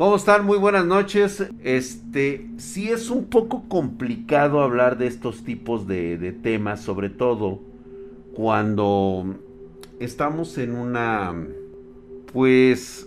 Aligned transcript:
¿Cómo 0.00 0.16
están? 0.16 0.46
Muy 0.46 0.56
buenas 0.56 0.86
noches. 0.86 1.46
Este, 1.62 2.48
sí 2.56 2.88
es 2.88 3.10
un 3.10 3.26
poco 3.26 3.68
complicado 3.68 4.62
hablar 4.62 4.96
de 4.96 5.06
estos 5.06 5.44
tipos 5.44 5.86
de, 5.86 6.32
temas, 6.42 6.80
sobre 6.80 7.10
todo 7.10 7.60
cuando 8.34 9.36
estamos 9.98 10.56
en 10.56 10.74
una, 10.74 11.34
pues, 12.32 13.06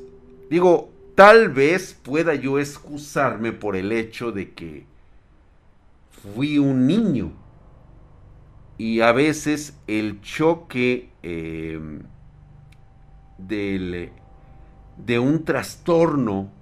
digo, 0.51 0.91
tal 1.15 1.49
vez 1.49 1.99
pueda 1.99 2.35
yo 2.35 2.59
excusarme 2.59 3.53
por 3.53 3.75
el 3.75 3.91
hecho 3.91 4.31
de 4.31 4.51
que 4.51 4.85
fui 6.11 6.59
un 6.59 6.85
niño 6.85 7.31
y 8.77 8.99
a 8.99 9.11
veces 9.13 9.75
el 9.87 10.21
choque 10.21 11.09
eh, 11.23 11.79
del, 13.39 14.11
de 15.03 15.17
un 15.17 15.43
trastorno 15.43 16.61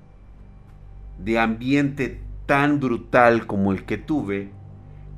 de 1.23 1.39
ambiente 1.39 2.21
tan 2.45 2.79
brutal 2.79 3.47
como 3.47 3.71
el 3.71 3.85
que 3.85 3.97
tuve, 3.97 4.51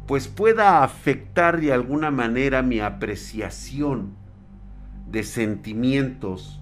pues 0.08 0.28
pueda 0.28 0.84
afectar 0.84 1.60
de 1.60 1.74
alguna 1.74 2.12
manera 2.12 2.62
mi 2.62 2.80
apreciación 2.80 4.16
de 5.10 5.24
sentimientos 5.24 6.62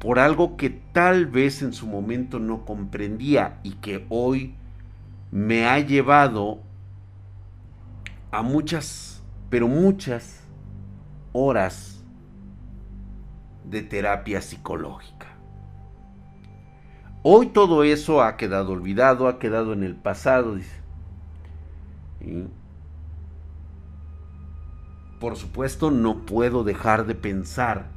por 0.00 0.18
algo 0.18 0.56
que 0.56 0.70
tal 0.70 1.26
vez 1.26 1.62
en 1.62 1.72
su 1.72 1.86
momento 1.86 2.38
no 2.38 2.64
comprendía 2.64 3.60
y 3.62 3.72
que 3.72 4.06
hoy 4.08 4.54
me 5.30 5.66
ha 5.66 5.78
llevado 5.78 6.60
a 8.32 8.42
muchas, 8.42 9.22
pero 9.50 9.68
muchas 9.68 10.40
horas 11.32 12.02
de 13.64 13.82
terapia 13.82 14.40
psicológica. 14.40 15.29
Hoy 17.22 17.48
todo 17.48 17.84
eso 17.84 18.22
ha 18.22 18.38
quedado 18.38 18.72
olvidado, 18.72 19.28
ha 19.28 19.38
quedado 19.38 19.74
en 19.74 19.82
el 19.82 19.94
pasado, 19.94 20.56
por 25.18 25.36
supuesto, 25.36 25.90
no 25.90 26.24
puedo 26.24 26.64
dejar 26.64 27.04
de 27.04 27.14
pensar, 27.14 27.90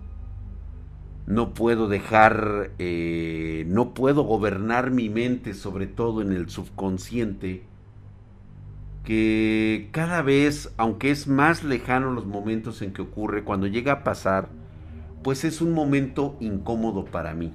no 1.25 1.53
puedo 1.53 1.87
dejar, 1.87 2.71
eh, 2.79 3.63
no 3.69 3.93
puedo 3.93 4.23
gobernar 4.23 4.91
mi 4.91 5.07
mente, 5.07 5.53
sobre 5.53 5.87
todo 5.87 6.21
en 6.21 6.33
el 6.33 6.49
subconsciente, 6.49 7.63
que 9.05 9.87
cada 9.93 10.21
vez, 10.21 10.73
aunque 10.75 11.11
es 11.11 11.29
más 11.29 11.63
lejano 11.63 12.11
los 12.11 12.25
momentos 12.25 12.81
en 12.81 12.91
que 12.91 13.01
ocurre, 13.01 13.45
cuando 13.45 13.67
llega 13.67 13.93
a 13.93 14.03
pasar, 14.03 14.49
pues 15.23 15.45
es 15.45 15.61
un 15.61 15.71
momento 15.71 16.35
incómodo 16.41 17.05
para 17.05 17.33
mí 17.33 17.53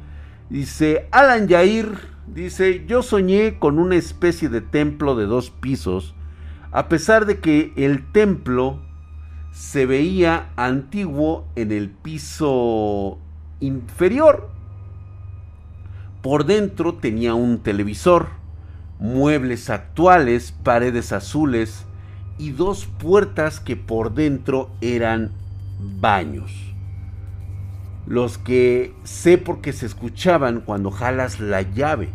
Dice 0.48 1.06
Alan 1.12 1.46
Yair, 1.46 1.92
dice, 2.26 2.84
yo 2.88 3.04
soñé 3.04 3.60
con 3.60 3.78
una 3.78 3.94
especie 3.94 4.48
de 4.48 4.62
templo 4.62 5.14
de 5.14 5.26
dos 5.26 5.50
pisos, 5.50 6.16
a 6.72 6.88
pesar 6.88 7.24
de 7.24 7.38
que 7.38 7.72
el 7.76 8.10
templo 8.10 8.80
se 9.52 9.86
veía 9.86 10.50
antiguo 10.56 11.46
en 11.54 11.70
el 11.70 11.88
piso 11.88 13.20
inferior. 13.60 14.50
Por 16.20 16.46
dentro 16.46 16.94
tenía 16.94 17.34
un 17.34 17.60
televisor, 17.60 18.30
muebles 18.98 19.70
actuales, 19.70 20.50
paredes 20.50 21.12
azules 21.12 21.86
y 22.38 22.50
dos 22.50 22.86
puertas 22.86 23.60
que 23.60 23.76
por 23.76 24.14
dentro 24.14 24.68
eran 24.80 25.30
baños. 25.80 26.74
Los 28.06 28.38
que 28.38 28.94
sé 29.04 29.38
porque 29.38 29.72
se 29.72 29.86
escuchaban 29.86 30.60
cuando 30.60 30.90
jalas 30.90 31.40
la 31.40 31.62
llave. 31.62 32.10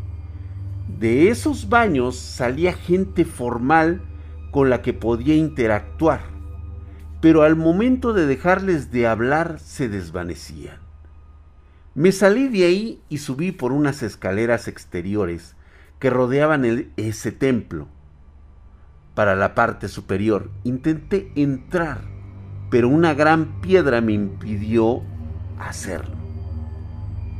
De 0.99 1.29
esos 1.29 1.69
baños 1.69 2.15
salía 2.15 2.73
gente 2.73 3.25
formal 3.25 4.01
con 4.51 4.69
la 4.69 4.81
que 4.81 4.93
podía 4.93 5.35
interactuar, 5.35 6.21
pero 7.21 7.43
al 7.43 7.55
momento 7.55 8.13
de 8.13 8.25
dejarles 8.25 8.91
de 8.91 9.07
hablar 9.07 9.59
se 9.59 9.89
desvanecían. 9.89 10.79
Me 11.93 12.11
salí 12.11 12.49
de 12.49 12.65
ahí 12.65 13.01
y 13.09 13.19
subí 13.19 13.51
por 13.51 13.71
unas 13.71 14.03
escaleras 14.03 14.67
exteriores 14.67 15.55
que 15.99 16.09
rodeaban 16.09 16.91
ese 16.97 17.31
templo. 17.31 17.87
Para 19.13 19.35
la 19.35 19.55
parte 19.55 19.87
superior 19.87 20.51
intenté 20.65 21.31
entrar 21.35 22.14
pero 22.75 22.89
una 22.89 23.13
gran 23.13 23.61
piedra 23.61 24.01
me 24.01 24.11
impidió 24.11 25.01
hacerlo. 25.57 26.17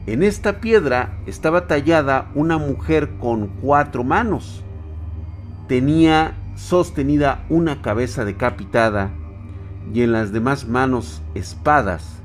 En 0.08 0.24
esta 0.24 0.62
piedra 0.62 1.20
estaba 1.26 1.68
tallada 1.68 2.32
una 2.36 2.58
mujer 2.58 3.18
con 3.20 3.48
cuatro 3.48 4.06
manos. 4.06 4.64
Tenía 5.68 6.38
sostenida 6.56 7.44
una 7.50 7.82
cabeza 7.82 8.24
decapitada 8.24 9.12
y 9.94 10.04
en 10.04 10.14
las 10.14 10.32
demás 10.32 10.70
manos 10.70 11.22
espadas. 11.34 12.24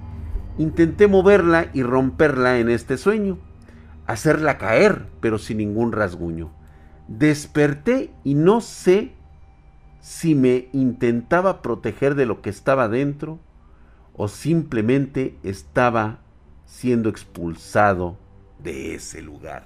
Intenté 0.56 1.08
moverla 1.08 1.66
y 1.72 1.82
romperla 1.82 2.60
en 2.60 2.68
este 2.68 2.96
sueño, 2.96 3.38
hacerla 4.06 4.56
caer, 4.56 5.08
pero 5.18 5.38
sin 5.38 5.56
ningún 5.56 5.90
rasguño. 5.90 6.52
Desperté 7.08 8.12
y 8.22 8.34
no 8.34 8.60
sé 8.60 9.16
si 10.00 10.34
me 10.34 10.68
intentaba 10.72 11.62
proteger 11.62 12.14
de 12.14 12.26
lo 12.26 12.40
que 12.42 12.50
estaba 12.50 12.88
dentro 12.88 13.38
o 14.14 14.28
simplemente 14.28 15.36
estaba 15.42 16.20
siendo 16.64 17.08
expulsado 17.08 18.16
de 18.62 18.94
ese 18.94 19.22
lugar. 19.22 19.64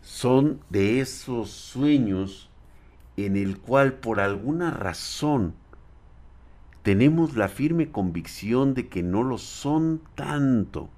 Son 0.00 0.60
de 0.70 1.00
esos 1.00 1.50
sueños 1.50 2.50
en 3.16 3.36
el 3.36 3.58
cual 3.58 3.94
por 3.94 4.20
alguna 4.20 4.70
razón 4.70 5.54
tenemos 6.82 7.36
la 7.36 7.48
firme 7.48 7.90
convicción 7.90 8.74
de 8.74 8.88
que 8.88 9.02
no 9.02 9.22
lo 9.22 9.38
son 9.38 10.00
tanto. 10.14 10.88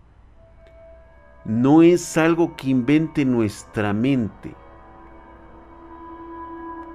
No 1.45 1.83
es 1.83 2.17
algo 2.17 2.57
que 2.57 2.71
invente 2.71 3.25
nuestra 3.25 3.93
mente. 3.93 4.55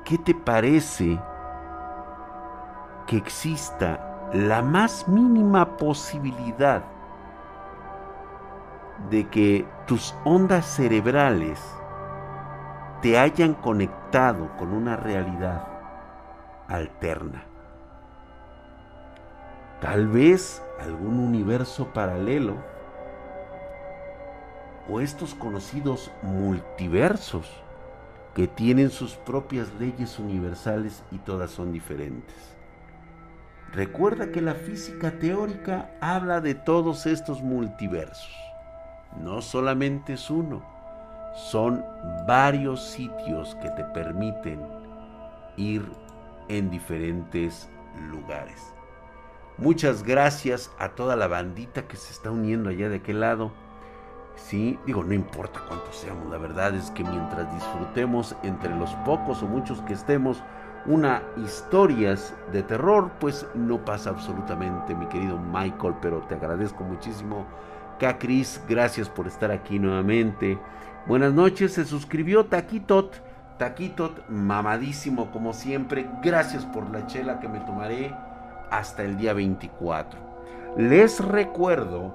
¿Qué 0.05 0.17
te 0.19 0.35
parece 0.35 1.19
que 3.07 3.17
exista 3.17 4.29
la 4.33 4.61
más 4.61 5.07
mínima 5.07 5.77
posibilidad 5.77 6.83
de 9.09 9.27
que 9.29 9.65
tus 9.85 10.15
ondas 10.23 10.65
cerebrales 10.65 11.59
te 13.01 13.19
hayan 13.19 13.53
conectado 13.53 14.49
con 14.57 14.73
una 14.73 14.95
realidad 14.95 15.67
alterna. 16.67 17.43
Tal 19.79 20.07
vez 20.07 20.63
algún 20.79 21.19
universo 21.19 21.93
paralelo 21.93 22.55
o 24.89 25.01
estos 25.01 25.35
conocidos 25.35 26.11
multiversos 26.23 27.61
que 28.33 28.47
tienen 28.47 28.89
sus 28.89 29.15
propias 29.15 29.71
leyes 29.79 30.17
universales 30.17 31.03
y 31.11 31.19
todas 31.19 31.51
son 31.51 31.71
diferentes. 31.71 32.54
Recuerda 33.75 34.31
que 34.31 34.41
la 34.41 34.55
física 34.55 35.11
teórica 35.19 35.91
habla 36.01 36.41
de 36.41 36.55
todos 36.55 37.05
estos 37.05 37.41
multiversos. 37.41 38.33
No 39.21 39.41
solamente 39.41 40.13
es 40.13 40.29
uno 40.29 40.75
son 41.35 41.83
varios 42.25 42.81
sitios 42.81 43.55
que 43.55 43.69
te 43.71 43.83
permiten 43.83 44.61
ir 45.57 45.85
en 46.47 46.69
diferentes 46.69 47.69
lugares. 48.09 48.73
Muchas 49.57 50.03
gracias 50.03 50.71
a 50.79 50.89
toda 50.89 51.15
la 51.15 51.27
bandita 51.27 51.87
que 51.87 51.97
se 51.97 52.13
está 52.13 52.31
uniendo 52.31 52.69
allá 52.69 52.89
de 52.89 52.97
aquel 52.97 53.19
lado. 53.19 53.51
Sí, 54.35 54.79
digo, 54.85 55.03
no 55.03 55.13
importa 55.13 55.61
cuántos 55.67 55.95
seamos, 55.97 56.29
la 56.29 56.37
verdad 56.37 56.73
es 56.75 56.91
que 56.91 57.03
mientras 57.03 57.53
disfrutemos 57.53 58.35
entre 58.43 58.75
los 58.75 58.93
pocos 59.05 59.43
o 59.43 59.47
muchos 59.47 59.81
que 59.81 59.93
estemos 59.93 60.41
una 60.87 61.23
historias 61.43 62.33
de 62.51 62.63
terror, 62.63 63.11
pues 63.19 63.47
no 63.55 63.83
pasa 63.83 64.11
absolutamente, 64.11 64.95
mi 64.95 65.07
querido 65.07 65.37
Michael, 65.37 65.95
pero 66.01 66.19
te 66.21 66.35
agradezco 66.35 66.83
muchísimo. 66.83 67.45
Cacris, 67.99 68.61
gracias 68.67 69.09
por 69.09 69.27
estar 69.27 69.51
aquí 69.51 69.79
nuevamente. 69.79 70.59
Buenas 71.07 71.33
noches, 71.33 71.73
se 71.73 71.85
suscribió 71.85 72.45
Taquitot. 72.45 73.15
Taquitot, 73.57 74.27
mamadísimo 74.29 75.31
como 75.31 75.53
siempre. 75.53 76.09
Gracias 76.21 76.65
por 76.65 76.89
la 76.91 77.07
chela 77.07 77.39
que 77.39 77.47
me 77.47 77.59
tomaré 77.61 78.13
hasta 78.69 79.03
el 79.03 79.17
día 79.17 79.33
24. 79.33 80.19
Les 80.77 81.23
recuerdo 81.23 82.13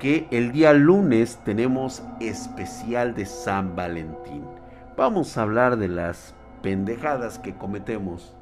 que 0.00 0.26
el 0.30 0.50
día 0.50 0.72
lunes 0.72 1.38
tenemos 1.44 2.02
especial 2.18 3.14
de 3.14 3.26
San 3.26 3.76
Valentín. 3.76 4.44
Vamos 4.96 5.36
a 5.38 5.42
hablar 5.42 5.76
de 5.76 5.88
las 5.88 6.34
pendejadas 6.62 7.38
que 7.38 7.54
cometemos 7.54 8.34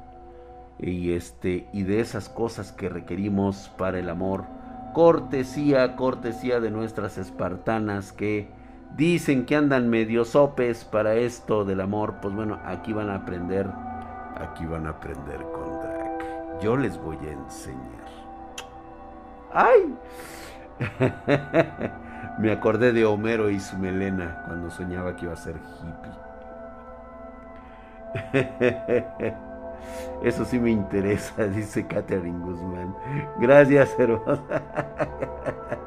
y 0.77 1.13
este 1.13 1.67
y 1.73 1.83
de 1.83 1.99
esas 1.99 2.29
cosas 2.29 2.71
que 2.71 2.89
requerimos 2.89 3.71
para 3.77 3.99
el 3.99 4.09
amor. 4.09 4.45
Cortesía, 4.93 5.95
cortesía 5.95 6.59
de 6.59 6.71
nuestras 6.71 7.17
espartanas 7.17 8.11
que 8.11 8.49
Dicen 8.95 9.45
que 9.45 9.55
andan 9.55 9.89
medio 9.89 10.25
sopes 10.25 10.83
para 10.83 11.15
esto 11.15 11.63
del 11.63 11.81
amor. 11.81 12.15
Pues 12.21 12.33
bueno, 12.33 12.59
aquí 12.65 12.93
van 12.93 13.09
a 13.09 13.15
aprender. 13.15 13.67
Aquí 14.35 14.65
van 14.65 14.87
a 14.87 14.91
aprender 14.91 15.41
con 15.53 15.79
Drac. 15.79 16.61
Yo 16.61 16.75
les 16.75 16.97
voy 16.97 17.17
a 17.17 17.31
enseñar. 17.31 17.79
¡Ay! 19.53 19.95
Me 22.39 22.51
acordé 22.51 22.93
de 22.93 23.05
Homero 23.05 23.49
y 23.49 23.59
su 23.59 23.77
melena 23.77 24.43
cuando 24.47 24.69
soñaba 24.69 25.15
que 25.15 25.25
iba 25.25 25.33
a 25.33 25.37
ser 25.37 25.55
hippie. 25.55 26.28
Eso 30.23 30.45
sí 30.45 30.59
me 30.59 30.71
interesa, 30.71 31.47
dice 31.47 31.85
Catherine 31.87 32.39
Guzmán. 32.39 32.95
Gracias, 33.39 33.95
hermosa. 33.97 34.41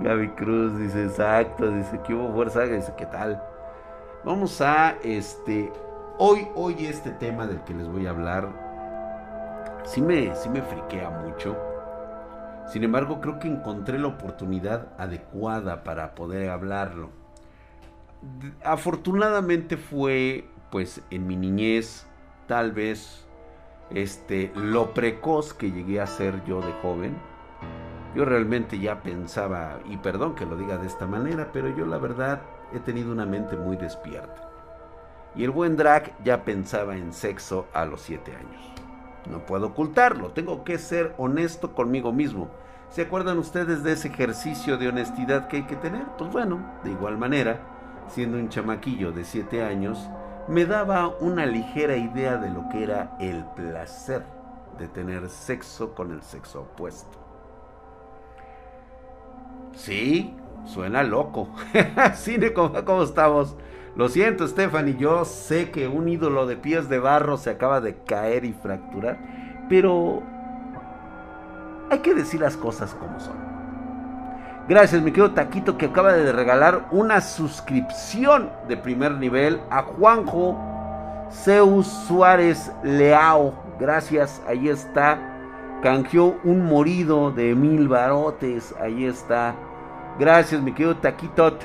Gaby 0.00 0.28
Cruz 0.30 0.78
dice, 0.78 1.04
exacto, 1.04 1.70
dice 1.70 2.00
que 2.06 2.14
hubo 2.14 2.32
fuerza, 2.32 2.62
dice, 2.62 2.92
¿qué 2.96 3.06
tal? 3.06 3.42
Vamos 4.24 4.60
a, 4.60 4.96
este, 5.02 5.70
hoy, 6.18 6.48
hoy 6.54 6.86
este 6.86 7.10
tema 7.10 7.46
del 7.46 7.62
que 7.64 7.74
les 7.74 7.86
voy 7.86 8.06
a 8.06 8.10
hablar, 8.10 8.48
sí 9.84 10.00
me, 10.00 10.34
sí 10.34 10.48
me 10.48 10.62
friquea 10.62 11.10
mucho. 11.10 11.56
Sin 12.66 12.84
embargo, 12.84 13.20
creo 13.20 13.38
que 13.38 13.48
encontré 13.48 13.98
la 13.98 14.08
oportunidad 14.08 14.88
adecuada 14.96 15.82
para 15.82 16.14
poder 16.14 16.50
hablarlo. 16.50 17.10
Afortunadamente 18.64 19.76
fue, 19.76 20.46
pues, 20.70 21.02
en 21.10 21.26
mi 21.26 21.36
niñez, 21.36 22.06
tal 22.46 22.72
vez, 22.72 23.26
este, 23.90 24.52
lo 24.54 24.94
precoz 24.94 25.52
que 25.52 25.70
llegué 25.70 26.00
a 26.00 26.06
ser 26.06 26.44
yo 26.44 26.60
de 26.60 26.72
joven 26.82 27.16
yo 28.14 28.24
realmente 28.24 28.78
ya 28.80 29.02
pensaba, 29.02 29.78
y 29.88 29.96
perdón 29.96 30.34
que 30.34 30.44
lo 30.44 30.56
diga 30.56 30.78
de 30.78 30.86
esta 30.88 31.06
manera, 31.06 31.50
pero 31.52 31.68
yo 31.76 31.86
la 31.86 31.98
verdad 31.98 32.42
he 32.72 32.80
tenido 32.80 33.12
una 33.12 33.24
mente 33.24 33.56
muy 33.56 33.76
despierta. 33.76 34.48
Y 35.36 35.44
el 35.44 35.50
buen 35.50 35.76
drag 35.76 36.12
ya 36.24 36.44
pensaba 36.44 36.96
en 36.96 37.12
sexo 37.12 37.68
a 37.72 37.84
los 37.84 38.00
7 38.00 38.34
años. 38.34 38.72
No 39.30 39.46
puedo 39.46 39.68
ocultarlo, 39.68 40.30
tengo 40.30 40.64
que 40.64 40.78
ser 40.78 41.14
honesto 41.18 41.72
conmigo 41.72 42.12
mismo. 42.12 42.50
¿Se 42.88 43.02
acuerdan 43.02 43.38
ustedes 43.38 43.84
de 43.84 43.92
ese 43.92 44.08
ejercicio 44.08 44.76
de 44.76 44.88
honestidad 44.88 45.46
que 45.46 45.58
hay 45.58 45.66
que 45.66 45.76
tener? 45.76 46.02
Pues 46.18 46.32
bueno, 46.32 46.58
de 46.82 46.90
igual 46.90 47.16
manera, 47.16 47.60
siendo 48.08 48.38
un 48.38 48.48
chamaquillo 48.48 49.12
de 49.12 49.22
7 49.22 49.62
años, 49.62 50.10
me 50.50 50.66
daba 50.66 51.06
una 51.20 51.46
ligera 51.46 51.96
idea 51.96 52.36
de 52.36 52.50
lo 52.50 52.68
que 52.68 52.82
era 52.82 53.16
el 53.20 53.44
placer 53.54 54.24
de 54.78 54.88
tener 54.88 55.28
sexo 55.28 55.94
con 55.94 56.10
el 56.10 56.22
sexo 56.22 56.62
opuesto. 56.62 57.18
Sí, 59.74 60.34
suena 60.64 61.04
loco. 61.04 61.50
Cine, 62.14 62.52
¿cómo, 62.52 63.02
estamos? 63.04 63.56
Lo 63.94 64.08
siento, 64.08 64.48
Stephanie, 64.48 64.96
yo 64.96 65.24
sé 65.24 65.70
que 65.70 65.86
un 65.86 66.08
ídolo 66.08 66.46
de 66.46 66.56
pies 66.56 66.88
de 66.88 66.98
barro 66.98 67.36
se 67.36 67.50
acaba 67.50 67.80
de 67.80 68.02
caer 68.02 68.44
y 68.44 68.52
fracturar, 68.52 69.18
pero 69.68 70.22
hay 71.90 72.00
que 72.00 72.14
decir 72.14 72.40
las 72.40 72.56
cosas 72.56 72.92
como 72.94 73.20
son. 73.20 73.49
Gracias, 74.68 75.02
mi 75.02 75.10
querido 75.10 75.32
Taquito, 75.32 75.76
que 75.76 75.86
acaba 75.86 76.12
de 76.12 76.32
regalar 76.32 76.86
una 76.92 77.20
suscripción 77.20 78.50
de 78.68 78.76
primer 78.76 79.12
nivel 79.12 79.60
a 79.70 79.82
Juanjo 79.82 80.56
Zeus 81.32 81.86
Suárez 81.86 82.70
Leao. 82.82 83.54
Gracias, 83.78 84.42
ahí 84.46 84.68
está 84.68 85.30
canjeó 85.80 86.38
un 86.44 86.66
morido 86.66 87.30
de 87.30 87.54
mil 87.54 87.88
barotes. 87.88 88.74
Ahí 88.80 89.04
está. 89.04 89.54
Gracias, 90.18 90.60
mi 90.62 90.72
querido 90.72 90.96
Taquitot. 90.96 91.62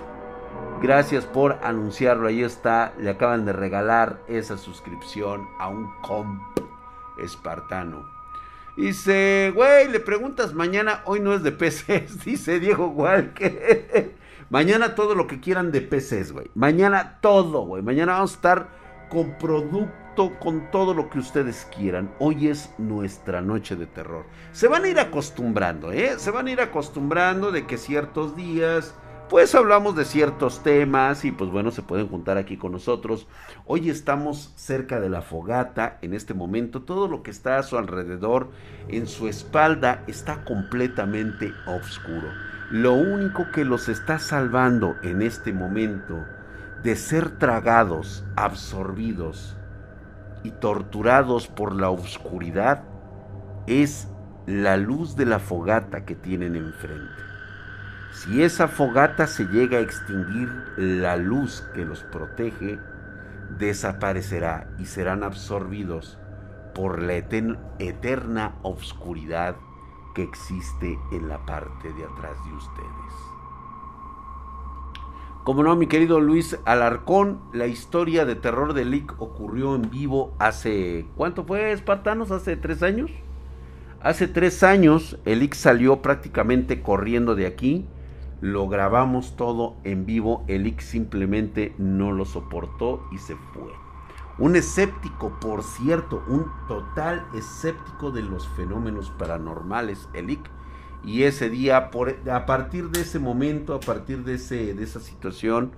Gracias 0.81 1.25
por 1.25 1.57
anunciarlo. 1.63 2.27
Ahí 2.27 2.43
está. 2.43 2.93
Le 2.97 3.11
acaban 3.11 3.45
de 3.45 3.53
regalar 3.53 4.21
esa 4.27 4.57
suscripción 4.57 5.47
a 5.59 5.67
un 5.67 5.91
comp 6.01 6.41
espartano. 7.17 8.14
Dice, 8.77 9.51
güey, 9.55 9.87
le 9.89 9.99
preguntas 10.01 10.53
mañana, 10.53 11.01
hoy 11.05 11.21
no 11.21 11.33
es 11.33 11.43
de 11.43 11.51
PCs, 11.51 12.23
dice 12.25 12.59
Diego 12.59 12.87
Walker. 12.87 14.13
mañana 14.49 14.95
todo 14.95 15.15
lo 15.15 15.27
que 15.27 15.39
quieran 15.39 15.71
de 15.71 15.81
PCs, 15.81 16.31
güey. 16.33 16.51
Mañana 16.55 17.19
todo, 17.21 17.61
güey. 17.61 17.81
Mañana 17.81 18.13
vamos 18.13 18.31
a 18.31 18.35
estar 18.35 18.69
con 19.09 19.37
productos 19.37 20.05
con 20.39 20.71
todo 20.71 20.93
lo 20.93 21.09
que 21.09 21.19
ustedes 21.19 21.67
quieran. 21.75 22.09
Hoy 22.19 22.47
es 22.47 22.69
nuestra 22.77 23.41
noche 23.41 23.75
de 23.75 23.85
terror. 23.85 24.25
Se 24.53 24.67
van 24.67 24.85
a 24.85 24.87
ir 24.87 24.99
acostumbrando, 24.99 25.91
¿eh? 25.91 26.15
Se 26.17 26.31
van 26.31 26.47
a 26.47 26.51
ir 26.51 26.61
acostumbrando 26.61 27.51
de 27.51 27.65
que 27.67 27.77
ciertos 27.77 28.35
días, 28.35 28.93
pues 29.29 29.55
hablamos 29.55 29.95
de 29.95 30.05
ciertos 30.05 30.63
temas 30.63 31.25
y 31.25 31.31
pues 31.31 31.49
bueno, 31.49 31.71
se 31.71 31.81
pueden 31.81 32.07
juntar 32.07 32.37
aquí 32.37 32.57
con 32.57 32.71
nosotros. 32.71 33.27
Hoy 33.65 33.89
estamos 33.89 34.53
cerca 34.55 34.99
de 34.99 35.09
la 35.09 35.21
fogata 35.21 35.97
en 36.01 36.13
este 36.13 36.33
momento. 36.33 36.83
Todo 36.83 37.07
lo 37.07 37.23
que 37.23 37.31
está 37.31 37.57
a 37.57 37.63
su 37.63 37.77
alrededor, 37.77 38.51
en 38.87 39.07
su 39.07 39.27
espalda, 39.27 40.03
está 40.07 40.43
completamente 40.45 41.53
oscuro. 41.65 42.27
Lo 42.71 42.93
único 42.93 43.51
que 43.51 43.65
los 43.65 43.89
está 43.89 44.19
salvando 44.19 44.95
en 45.03 45.21
este 45.21 45.53
momento 45.53 46.23
de 46.83 46.95
ser 46.95 47.37
tragados, 47.37 48.23
absorbidos, 48.35 49.57
y 50.45 50.51
torturados 50.51 51.47
por 51.47 51.73
la 51.73 51.89
oscuridad 51.89 52.83
es 53.65 54.07
la 54.45 54.77
luz 54.77 55.15
de 55.15 55.25
la 55.25 55.39
fogata 55.39 56.05
que 56.05 56.13
tienen 56.13 56.55
enfrente. 56.55 57.24
Si 58.15 58.41
esa 58.41 58.69
fogata 58.69 59.27
se 59.27 59.45
llega 59.45 59.77
a 59.77 59.81
extinguir 59.81 60.49
la 60.77 61.17
luz 61.17 61.63
que 61.75 61.83
los 61.83 62.01
protege, 62.03 62.79
desaparecerá 63.59 64.69
y 64.79 64.85
serán 64.85 65.21
absorbidos 65.21 66.17
por 66.73 67.01
la 67.01 67.15
eterna 67.15 68.55
oscuridad 68.63 69.57
que 70.15 70.23
existe 70.23 70.97
en 71.11 71.27
la 71.27 71.45
parte 71.45 71.91
de 71.91 72.05
atrás 72.05 72.37
de 72.45 72.53
ustedes. 72.53 73.13
Como 75.43 75.61
no, 75.61 75.75
mi 75.75 75.87
querido 75.87 76.21
Luis 76.21 76.57
Alarcón, 76.63 77.41
la 77.53 77.67
historia 77.67 78.25
de 78.25 78.35
terror 78.35 78.73
de 78.73 78.85
Lick 78.85 79.13
ocurrió 79.21 79.75
en 79.75 79.91
vivo 79.91 80.33
hace, 80.39 81.05
¿cuánto 81.17 81.43
fue, 81.43 81.73
espartanos? 81.73 82.31
¿Hace 82.31 82.55
tres 82.55 82.81
años? 82.81 83.11
Hace 84.01 84.27
tres 84.27 84.63
años 84.63 85.19
el 85.25 85.39
Lick 85.39 85.53
salió 85.53 86.01
prácticamente 86.01 86.81
corriendo 86.81 87.35
de 87.35 87.45
aquí, 87.45 87.85
lo 88.45 88.67
grabamos 88.67 89.35
todo 89.35 89.75
en 89.83 90.05
vivo, 90.05 90.45
el 90.47 90.65
Lick 90.65 90.79
simplemente 90.79 91.73
no 91.79 92.11
lo 92.11 92.25
soportó 92.25 93.03
y 93.11 93.17
se 93.17 93.35
fue. 93.35 93.71
Un 94.37 94.55
escéptico, 94.55 95.39
por 95.39 95.63
cierto, 95.63 96.23
un 96.27 96.45
total 96.67 97.25
escéptico 97.33 98.11
de 98.11 98.21
los 98.21 98.47
fenómenos 98.49 99.09
paranormales, 99.09 100.07
el 100.13 100.27
Lick 100.27 100.51
y 101.03 101.23
ese 101.23 101.49
día, 101.49 101.89
a 102.31 102.45
partir 102.45 102.91
de 102.91 103.01
ese 103.01 103.17
momento, 103.17 103.73
a 103.73 103.79
partir 103.79 104.23
de, 104.23 104.35
ese, 104.35 104.75
de 104.75 104.83
esa 104.83 104.99
situación, 104.99 105.71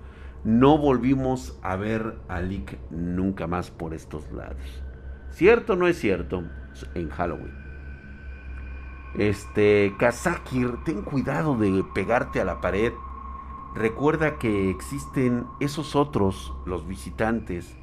no 0.44 0.76
volvimos 0.76 1.58
a 1.62 1.76
ver 1.76 2.18
a 2.28 2.42
Lick 2.42 2.78
nunca 2.90 3.46
más 3.46 3.70
por 3.70 3.94
estos 3.94 4.30
lados. 4.30 4.82
¿Cierto 5.30 5.72
o 5.72 5.76
no 5.76 5.88
es 5.88 5.98
cierto? 5.98 6.44
En 6.94 7.08
Halloween. 7.08 7.67
Este, 9.18 9.94
Kazakir, 9.98 10.76
ten 10.84 11.02
cuidado 11.02 11.56
de 11.56 11.84
pegarte 11.92 12.40
a 12.40 12.44
la 12.44 12.60
pared. 12.60 12.92
Recuerda 13.74 14.38
que 14.38 14.70
existen 14.70 15.44
esos 15.58 15.96
otros, 15.96 16.54
los 16.66 16.86
visitantes, 16.86 17.76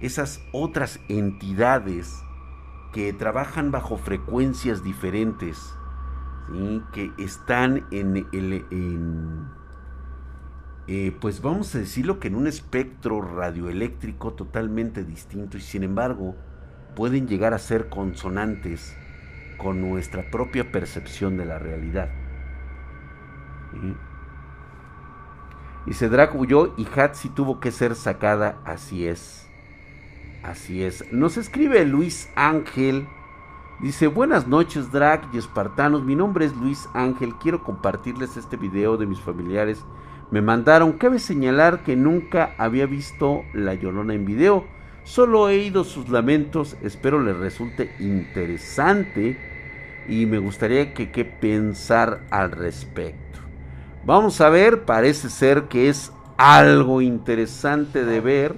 esas 0.00 0.42
otras 0.52 0.98
entidades 1.08 2.24
que 2.94 3.12
trabajan 3.12 3.70
bajo 3.70 3.98
frecuencias 3.98 4.82
diferentes 4.82 5.74
que 6.92 7.12
están 7.18 7.86
en 7.90 8.26
el... 8.32 9.46
Eh, 10.88 11.16
pues 11.20 11.40
vamos 11.40 11.72
a 11.74 11.78
decirlo 11.78 12.18
que 12.18 12.26
en 12.28 12.34
un 12.34 12.48
espectro 12.48 13.20
radioeléctrico 13.20 14.32
totalmente 14.32 15.04
distinto 15.04 15.56
y 15.56 15.60
sin 15.60 15.84
embargo 15.84 16.34
pueden 16.96 17.28
llegar 17.28 17.54
a 17.54 17.58
ser 17.60 17.88
consonantes 17.88 18.96
con 19.62 19.80
nuestra 19.80 20.30
propia 20.30 20.72
percepción 20.72 21.36
de 21.36 21.44
la 21.44 21.58
realidad. 21.58 22.10
Y 25.86 25.94
Cedrak 25.94 26.34
huyó 26.34 26.74
y 26.76 26.86
Hatsi 26.94 27.28
tuvo 27.28 27.60
que 27.60 27.70
ser 27.70 27.94
sacada, 27.94 28.60
así 28.64 29.06
es. 29.06 29.48
Así 30.42 30.82
es. 30.82 31.12
Nos 31.12 31.36
escribe 31.36 31.84
Luis 31.84 32.30
Ángel 32.34 33.06
Dice, 33.80 34.08
buenas 34.08 34.46
noches 34.46 34.92
Drag 34.92 35.22
y 35.32 35.38
espartanos, 35.38 36.04
mi 36.04 36.14
nombre 36.14 36.44
es 36.44 36.54
Luis 36.54 36.86
Ángel, 36.92 37.32
quiero 37.40 37.62
compartirles 37.64 38.36
este 38.36 38.58
video 38.58 38.98
de 38.98 39.06
mis 39.06 39.18
familiares. 39.20 39.86
Me 40.30 40.42
mandaron, 40.42 40.92
cabe 40.92 41.18
señalar 41.18 41.82
que 41.82 41.96
nunca 41.96 42.54
había 42.58 42.84
visto 42.84 43.42
La 43.54 43.72
Llorona 43.72 44.12
en 44.12 44.26
video, 44.26 44.66
solo 45.02 45.48
he 45.48 45.60
oído 45.60 45.84
sus 45.84 46.10
lamentos, 46.10 46.76
espero 46.82 47.22
les 47.22 47.38
resulte 47.38 47.90
interesante 47.98 49.38
y 50.08 50.26
me 50.26 50.38
gustaría 50.38 50.94
que 50.94 51.10
qué 51.10 51.24
pensar 51.24 52.20
al 52.30 52.50
respecto. 52.52 53.40
Vamos 54.04 54.40
a 54.40 54.48
ver, 54.48 54.84
parece 54.84 55.28
ser 55.28 55.64
que 55.64 55.88
es 55.88 56.12
algo 56.36 57.02
interesante 57.02 58.04
de 58.04 58.20
ver. 58.20 58.54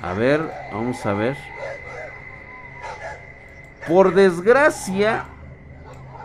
A 0.00 0.14
ver, 0.14 0.40
vamos 0.72 1.04
a 1.04 1.12
ver. 1.12 1.36
Por 3.86 4.14
desgracia, 4.14 5.26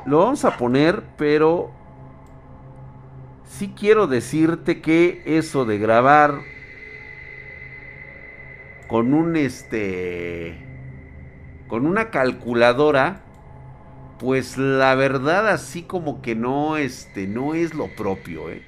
lo 0.05 0.19
vamos 0.19 0.45
a 0.45 0.57
poner, 0.57 1.03
pero 1.17 1.71
sí 3.49 3.73
quiero 3.77 4.07
decirte 4.07 4.81
que 4.81 5.21
eso 5.25 5.65
de 5.65 5.77
grabar 5.77 6.41
con 8.87 9.13
un 9.13 9.35
este 9.35 10.63
con 11.67 11.85
una 11.85 12.09
calculadora 12.09 13.26
pues 14.19 14.57
la 14.57 14.95
verdad 14.95 15.47
así 15.47 15.83
como 15.83 16.21
que 16.21 16.35
no 16.35 16.77
este 16.77 17.27
no 17.27 17.53
es 17.53 17.73
lo 17.73 17.87
propio, 17.95 18.49
¿eh? 18.49 18.63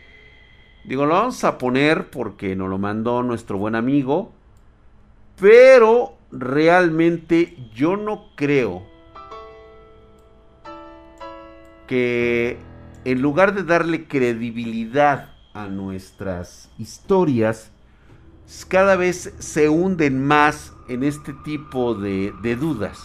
Digo, 0.86 1.06
lo 1.06 1.16
vamos 1.16 1.44
a 1.44 1.58
poner 1.58 2.10
porque 2.10 2.56
nos 2.56 2.70
lo 2.70 2.78
mandó 2.78 3.22
nuestro 3.22 3.58
buen 3.58 3.76
amigo, 3.76 4.32
pero 5.40 6.14
realmente 6.32 7.56
yo 7.74 7.98
no 7.98 8.32
creo 8.36 8.84
que 11.86 12.58
en 13.06 13.22
lugar 13.22 13.54
de 13.54 13.64
darle 13.64 14.08
credibilidad 14.08 15.34
a 15.54 15.68
nuestras 15.68 16.70
historias, 16.78 17.72
cada 18.68 18.96
vez 18.96 19.34
se 19.40 19.70
hunden 19.70 20.26
más 20.26 20.74
en 20.88 21.04
este 21.04 21.34
tipo 21.34 21.96
de, 21.96 22.32
dudas. 22.60 23.00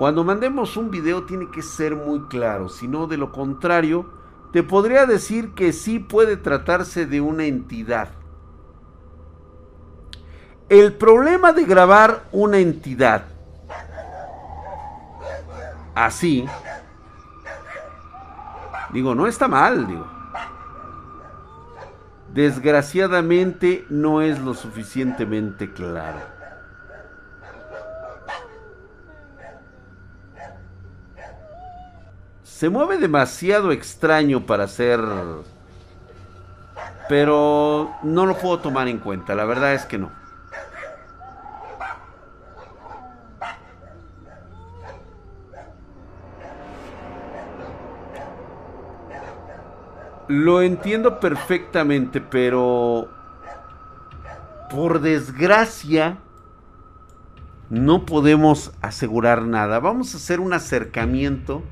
Cuando 0.00 0.24
mandemos 0.24 0.78
un 0.78 0.90
video 0.90 1.24
tiene 1.24 1.50
que 1.50 1.60
ser 1.60 1.94
muy 1.94 2.20
claro, 2.22 2.70
si 2.70 2.88
no 2.88 3.06
de 3.06 3.18
lo 3.18 3.32
contrario, 3.32 4.06
te 4.50 4.62
podría 4.62 5.04
decir 5.04 5.52
que 5.52 5.74
sí 5.74 5.98
puede 5.98 6.38
tratarse 6.38 7.04
de 7.04 7.20
una 7.20 7.44
entidad 7.44 8.08
el 10.70 10.94
problema 10.94 11.52
de 11.52 11.66
grabar 11.66 12.22
una 12.32 12.56
entidad 12.56 13.24
así, 15.94 16.46
digo, 18.94 19.14
no 19.14 19.26
está 19.26 19.48
mal, 19.48 19.86
digo. 19.86 20.06
Desgraciadamente 22.32 23.84
no 23.90 24.22
es 24.22 24.40
lo 24.40 24.54
suficientemente 24.54 25.70
claro. 25.70 26.39
Se 32.60 32.68
mueve 32.68 32.98
demasiado 32.98 33.72
extraño 33.72 34.44
para 34.44 34.68
ser... 34.68 35.00
Pero 37.08 37.90
no 38.02 38.26
lo 38.26 38.36
puedo 38.36 38.58
tomar 38.58 38.86
en 38.86 38.98
cuenta, 38.98 39.34
la 39.34 39.46
verdad 39.46 39.72
es 39.72 39.86
que 39.86 39.96
no. 39.96 40.10
Lo 50.28 50.60
entiendo 50.60 51.18
perfectamente, 51.18 52.20
pero 52.20 53.08
por 54.68 55.00
desgracia 55.00 56.18
no 57.70 58.04
podemos 58.04 58.72
asegurar 58.82 59.44
nada. 59.44 59.80
Vamos 59.80 60.12
a 60.12 60.18
hacer 60.18 60.40
un 60.40 60.52
acercamiento 60.52 61.62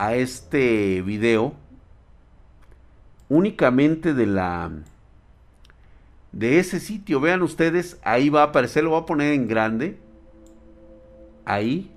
a 0.00 0.14
este 0.14 1.02
video 1.02 1.52
únicamente 3.28 4.14
de 4.14 4.26
la 4.26 4.70
de 6.32 6.58
ese 6.58 6.80
sitio. 6.80 7.20
Vean 7.20 7.42
ustedes, 7.42 7.98
ahí 8.02 8.30
va 8.30 8.40
a 8.40 8.44
aparecer, 8.46 8.82
lo 8.82 8.90
voy 8.90 9.02
a 9.02 9.04
poner 9.04 9.34
en 9.34 9.46
grande. 9.46 9.98
Ahí 11.44 11.92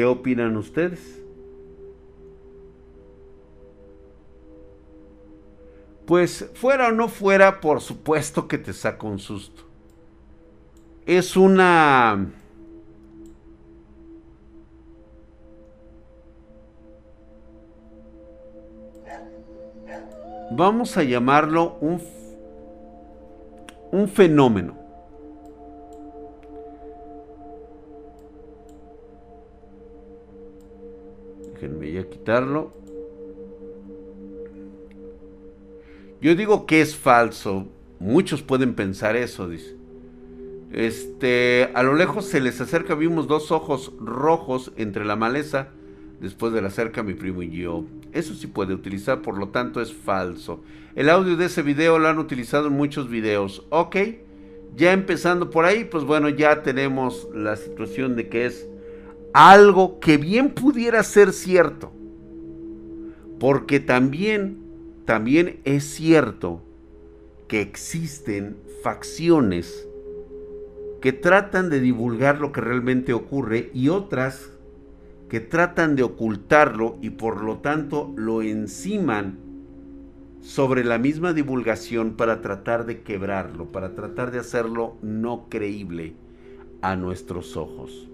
¿Qué 0.00 0.06
opinan 0.06 0.56
ustedes? 0.56 1.20
Pues 6.06 6.50
fuera 6.54 6.88
o 6.88 6.92
no 6.92 7.06
fuera, 7.06 7.60
por 7.60 7.82
supuesto 7.82 8.48
que 8.48 8.56
te 8.56 8.72
saca 8.72 9.06
un 9.06 9.18
susto. 9.18 9.64
Es 11.04 11.36
una... 11.36 12.32
Vamos 20.52 20.96
a 20.96 21.02
llamarlo 21.02 21.76
un, 21.82 22.00
un 23.92 24.08
fenómeno. 24.08 24.79
Déjenme 31.60 31.92
ya 31.92 32.08
quitarlo. 32.08 32.72
Yo 36.22 36.34
digo 36.34 36.64
que 36.64 36.80
es 36.80 36.96
falso. 36.96 37.68
Muchos 37.98 38.42
pueden 38.42 38.74
pensar 38.74 39.14
eso, 39.14 39.46
dice. 39.46 39.76
Este, 40.72 41.70
a 41.74 41.82
lo 41.82 41.94
lejos 41.96 42.24
se 42.24 42.40
les 42.40 42.60
acerca, 42.62 42.94
vimos 42.94 43.26
dos 43.26 43.50
ojos 43.50 43.92
rojos 44.00 44.72
entre 44.76 45.04
la 45.04 45.16
maleza. 45.16 45.68
Después 46.20 46.54
de 46.54 46.62
la 46.62 46.70
cerca, 46.70 47.02
mi 47.02 47.12
primo 47.12 47.42
y 47.42 47.50
yo. 47.50 47.84
Eso 48.12 48.34
sí 48.34 48.46
puede 48.46 48.72
utilizar, 48.72 49.20
por 49.20 49.36
lo 49.36 49.48
tanto 49.48 49.82
es 49.82 49.92
falso. 49.92 50.62
El 50.94 51.10
audio 51.10 51.36
de 51.36 51.46
ese 51.46 51.60
video 51.62 51.98
lo 51.98 52.08
han 52.08 52.18
utilizado 52.18 52.68
en 52.68 52.74
muchos 52.74 53.10
videos. 53.10 53.66
Ok, 53.68 53.96
ya 54.76 54.92
empezando 54.92 55.50
por 55.50 55.66
ahí, 55.66 55.84
pues 55.84 56.04
bueno, 56.04 56.30
ya 56.30 56.62
tenemos 56.62 57.28
la 57.34 57.56
situación 57.56 58.16
de 58.16 58.28
que 58.28 58.46
es 58.46 58.69
algo 59.32 60.00
que 60.00 60.16
bien 60.16 60.50
pudiera 60.50 61.02
ser 61.02 61.32
cierto. 61.32 61.92
Porque 63.38 63.80
también, 63.80 64.58
también 65.04 65.60
es 65.64 65.84
cierto 65.84 66.62
que 67.48 67.60
existen 67.60 68.56
facciones 68.82 69.88
que 71.00 71.12
tratan 71.12 71.70
de 71.70 71.80
divulgar 71.80 72.40
lo 72.40 72.52
que 72.52 72.60
realmente 72.60 73.12
ocurre 73.12 73.70
y 73.72 73.88
otras 73.88 74.50
que 75.28 75.40
tratan 75.40 75.96
de 75.96 76.02
ocultarlo 76.02 76.98
y 77.00 77.10
por 77.10 77.42
lo 77.42 77.58
tanto 77.58 78.12
lo 78.16 78.42
enciman 78.42 79.38
sobre 80.40 80.84
la 80.84 80.98
misma 80.98 81.32
divulgación 81.32 82.16
para 82.16 82.40
tratar 82.42 82.84
de 82.84 83.02
quebrarlo, 83.02 83.66
para 83.72 83.94
tratar 83.94 84.30
de 84.32 84.40
hacerlo 84.40 84.96
no 85.02 85.46
creíble 85.48 86.14
a 86.82 86.96
nuestros 86.96 87.56
ojos. 87.56 88.09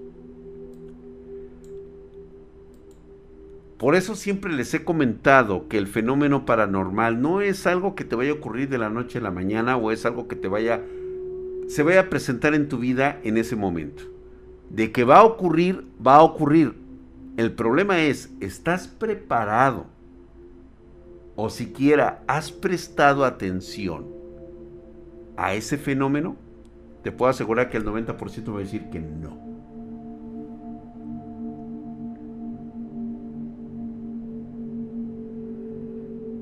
Por 3.78 3.95
eso 3.95 4.14
siempre 4.14 4.52
les 4.52 4.73
he 4.73 4.85
comentado 4.85 5.68
que 5.68 5.76
el 5.76 5.87
fenómeno 5.87 6.47
paranormal 6.47 7.21
no 7.21 7.42
es 7.42 7.66
algo 7.66 7.95
que 7.95 8.04
te 8.04 8.16
vaya 8.16 8.30
a 8.30 8.35
ocurrir 8.35 8.68
de 8.71 8.78
la 8.78 8.88
noche 8.88 9.18
a 9.18 9.23
la 9.23 9.30
mañana 9.30 9.76
o 9.76 9.92
es 9.92 10.06
algo 10.06 10.28
que 10.28 10.37
te 10.37 10.49
vaya 10.49 10.80
se 11.66 11.83
vaya 11.83 12.00
a 12.00 12.11
presentar 12.11 12.54
en 12.54 12.68
tu 12.68 12.78
vida 12.78 13.21
en 13.25 13.37
ese 13.38 13.56
momento. 13.56 14.04
De 14.71 14.92
que 14.92 15.04
va 15.04 15.18
a 15.18 15.25
ocurrir, 15.25 15.87
va 16.04 16.16
a 16.16 16.23
ocurrir. 16.23 16.75
El 17.37 17.52
problema 17.52 18.02
es, 18.02 18.30
¿estás 18.40 18.88
preparado? 18.88 19.87
O 21.35 21.50
siquiera 21.50 22.23
has 22.26 22.50
prestado 22.50 23.25
atención 23.25 24.06
a 25.37 25.54
ese 25.54 25.76
fenómeno? 25.76 26.37
Te 27.02 27.12
puedo 27.12 27.30
asegurar 27.30 27.68
que 27.68 27.76
el 27.76 27.85
90% 27.85 28.54
va 28.54 28.59
a 28.59 28.62
decir 28.62 28.88
que 28.90 29.00
no. 29.00 29.55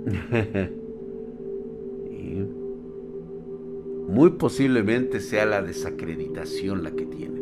muy 4.09 4.31
posiblemente 4.31 5.21
sea 5.21 5.47
la 5.47 5.63
desacreditación 5.63 6.83
la 6.83 6.91
que 6.91 7.07
tiene. 7.07 7.41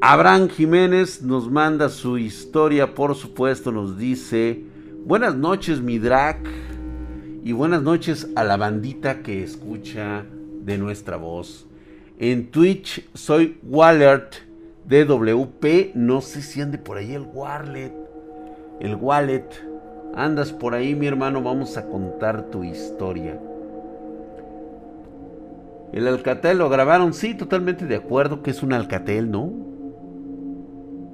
Abraham 0.00 0.48
Jiménez 0.48 1.22
nos 1.22 1.50
manda 1.50 1.88
su 1.88 2.18
historia, 2.18 2.94
por 2.94 3.14
supuesto, 3.14 3.72
nos 3.72 3.96
dice, 3.96 4.62
buenas 5.06 5.34
noches 5.34 5.80
mi 5.80 5.98
drag 5.98 6.40
y 7.42 7.52
buenas 7.52 7.82
noches 7.82 8.28
a 8.36 8.44
la 8.44 8.58
bandita 8.58 9.22
que 9.22 9.42
escucha 9.42 10.26
de 10.62 10.76
nuestra 10.76 11.16
voz. 11.16 11.66
En 12.18 12.50
Twitch 12.50 13.08
soy 13.14 13.58
Wallert 13.62 14.34
DWP, 14.86 15.94
no 15.94 16.20
sé 16.20 16.42
si 16.42 16.60
ande 16.60 16.76
por 16.76 16.98
ahí 16.98 17.14
el 17.14 17.22
Wallet, 17.32 17.94
el 18.80 18.96
Wallet. 18.96 19.73
Andas 20.16 20.52
por 20.52 20.74
ahí 20.74 20.94
mi 20.94 21.06
hermano, 21.06 21.42
vamos 21.42 21.76
a 21.76 21.86
contar 21.86 22.50
tu 22.50 22.62
historia. 22.62 23.38
El 25.92 26.06
Alcatel 26.06 26.58
lo 26.58 26.68
grabaron, 26.68 27.12
sí, 27.14 27.34
totalmente 27.34 27.86
de 27.86 27.96
acuerdo 27.96 28.42
que 28.42 28.50
es 28.50 28.62
un 28.62 28.72
Alcatel, 28.72 29.30
¿no? 29.30 29.52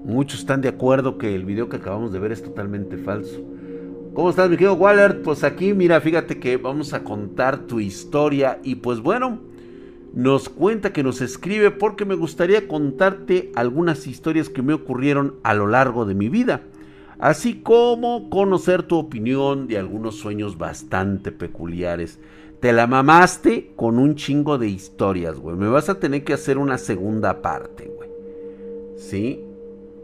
Muchos 0.04 0.40
están 0.40 0.60
de 0.60 0.68
acuerdo 0.68 1.18
que 1.18 1.34
el 1.34 1.44
video 1.44 1.68
que 1.68 1.76
acabamos 1.76 2.12
de 2.12 2.18
ver 2.18 2.32
es 2.32 2.42
totalmente 2.42 2.96
falso. 2.96 3.40
¿Cómo 4.14 4.30
estás, 4.30 4.50
mi 4.50 4.56
querido 4.56 4.74
Waller? 4.74 5.22
Pues 5.22 5.44
aquí, 5.44 5.72
mira, 5.72 6.00
fíjate 6.00 6.40
que 6.40 6.56
vamos 6.56 6.92
a 6.92 7.04
contar 7.04 7.66
tu 7.66 7.80
historia 7.80 8.58
y 8.62 8.76
pues 8.76 9.00
bueno, 9.00 9.40
nos 10.12 10.48
cuenta 10.48 10.92
que 10.92 11.02
nos 11.02 11.20
escribe 11.20 11.70
porque 11.70 12.04
me 12.04 12.16
gustaría 12.16 12.66
contarte 12.66 13.52
algunas 13.54 14.06
historias 14.06 14.48
que 14.48 14.62
me 14.62 14.74
ocurrieron 14.74 15.36
a 15.42 15.54
lo 15.54 15.66
largo 15.68 16.06
de 16.06 16.14
mi 16.14 16.28
vida, 16.28 16.62
así 17.20 17.60
como 17.60 18.30
conocer 18.30 18.82
tu 18.82 18.96
opinión 18.96 19.66
de 19.66 19.78
algunos 19.78 20.16
sueños 20.16 20.58
bastante 20.58 21.32
peculiares. 21.32 22.18
Te 22.60 22.72
la 22.72 22.86
mamaste 22.86 23.72
con 23.76 23.98
un 23.98 24.16
chingo 24.16 24.58
de 24.58 24.68
historias, 24.68 25.38
güey. 25.38 25.56
Me 25.56 25.68
vas 25.68 25.88
a 25.88 25.98
tener 25.98 26.24
que 26.24 26.34
hacer 26.34 26.58
una 26.58 26.78
segunda 26.78 27.40
parte, 27.40 27.90
güey. 27.94 28.10
¿Sí? 28.96 29.44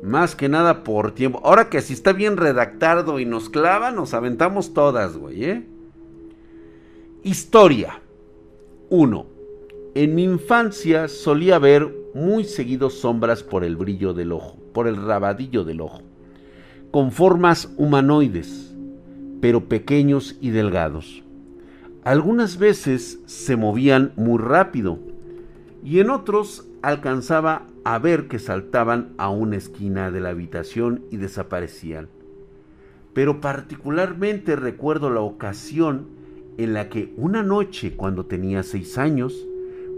Más 0.02 0.37
que 0.37 0.48
nada 0.48 0.85
por 0.85 1.12
tiempo. 1.12 1.40
Ahora 1.44 1.68
que 1.68 1.83
si 1.83 1.92
está 1.92 2.12
bien 2.12 2.37
redactado 2.37 3.18
y 3.18 3.26
nos 3.26 3.50
clava, 3.50 3.90
nos 3.90 4.14
aventamos 4.14 4.72
todas, 4.72 5.16
güey, 5.16 5.44
¿eh? 5.44 5.66
Historia. 7.22 8.00
1. 8.88 9.26
En 9.94 10.14
mi 10.14 10.24
infancia 10.24 11.09
solía 11.09 11.59
ver 11.59 11.92
muy 12.14 12.44
seguido 12.44 12.88
sombras 12.88 13.42
por 13.42 13.64
el 13.64 13.76
brillo 13.76 14.14
del 14.14 14.33
ojo, 14.33 14.59
por 14.72 14.87
el 14.87 14.96
rabadillo 14.96 15.64
del 15.64 15.81
ojo, 15.81 16.02
con 16.90 17.12
formas 17.12 17.72
humanoides, 17.77 18.75
pero 19.40 19.68
pequeños 19.68 20.37
y 20.40 20.51
delgados. 20.51 21.22
Algunas 22.05 22.59
veces 22.59 23.20
se 23.27 23.57
movían 23.57 24.12
muy 24.16 24.38
rápido 24.38 24.99
y 25.85 25.99
en 26.01 26.11
otros 26.11 26.68
alcanzaba 26.83 27.66
a 27.85 27.99
ver 27.99 28.29
que 28.29 28.38
saltaban 28.38 29.14
a 29.18 29.31
una 29.31 29.57
esquina 29.57 30.11
de 30.11 30.20
la 30.20 30.31
habitación 30.31 31.03
y 31.11 31.16
desaparecían. 31.16 32.09
Pero 33.12 33.40
particularmente 33.40 34.57
recuerdo 34.57 35.11
la 35.11 35.20
ocasión 35.20 36.09
en 36.59 36.75
la 36.75 36.88
que 36.88 37.12
una 37.16 37.42
noche, 37.42 37.96
cuando 37.96 38.27
tenía 38.27 38.62
seis 38.62 38.99
años, 38.99 39.46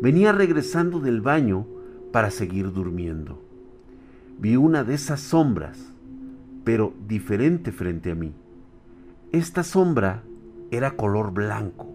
venía 0.00 0.32
regresando 0.32 1.00
del 1.00 1.20
baño 1.20 1.66
para 2.12 2.30
seguir 2.30 2.72
durmiendo. 2.72 3.42
Vi 4.38 4.56
una 4.56 4.84
de 4.84 4.94
esas 4.94 5.20
sombras, 5.20 5.92
pero 6.68 6.92
diferente 7.08 7.72
frente 7.72 8.10
a 8.10 8.14
mí. 8.14 8.34
Esta 9.32 9.62
sombra 9.62 10.22
era 10.70 10.96
color 10.96 11.32
blanco. 11.32 11.88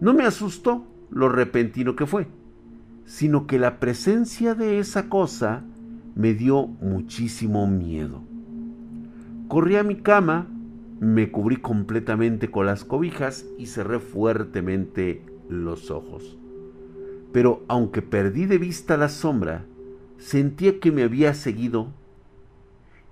No 0.00 0.14
me 0.14 0.24
asustó 0.24 0.86
lo 1.10 1.28
repentino 1.28 1.94
que 1.96 2.06
fue 2.06 2.28
sino 3.04 3.46
que 3.46 3.58
la 3.58 3.78
presencia 3.78 4.54
de 4.54 4.78
esa 4.78 5.10
cosa 5.10 5.62
me 6.14 6.32
dio 6.32 6.66
muchísimo 6.66 7.66
miedo. 7.66 8.22
Corrí 9.48 9.76
a 9.76 9.84
mi 9.84 9.96
cama, 9.96 10.48
me 10.98 11.30
cubrí 11.30 11.58
completamente 11.58 12.50
con 12.50 12.64
las 12.64 12.86
cobijas 12.86 13.44
y 13.58 13.66
cerré 13.66 14.00
fuertemente 14.00 15.22
los 15.50 15.90
ojos. 15.90 16.38
Pero 17.32 17.64
aunque 17.68 18.00
perdí 18.00 18.46
de 18.46 18.56
vista 18.56 18.96
la 18.96 19.10
sombra, 19.10 19.66
sentía 20.16 20.80
que 20.80 20.90
me 20.90 21.02
había 21.02 21.34
seguido 21.34 21.92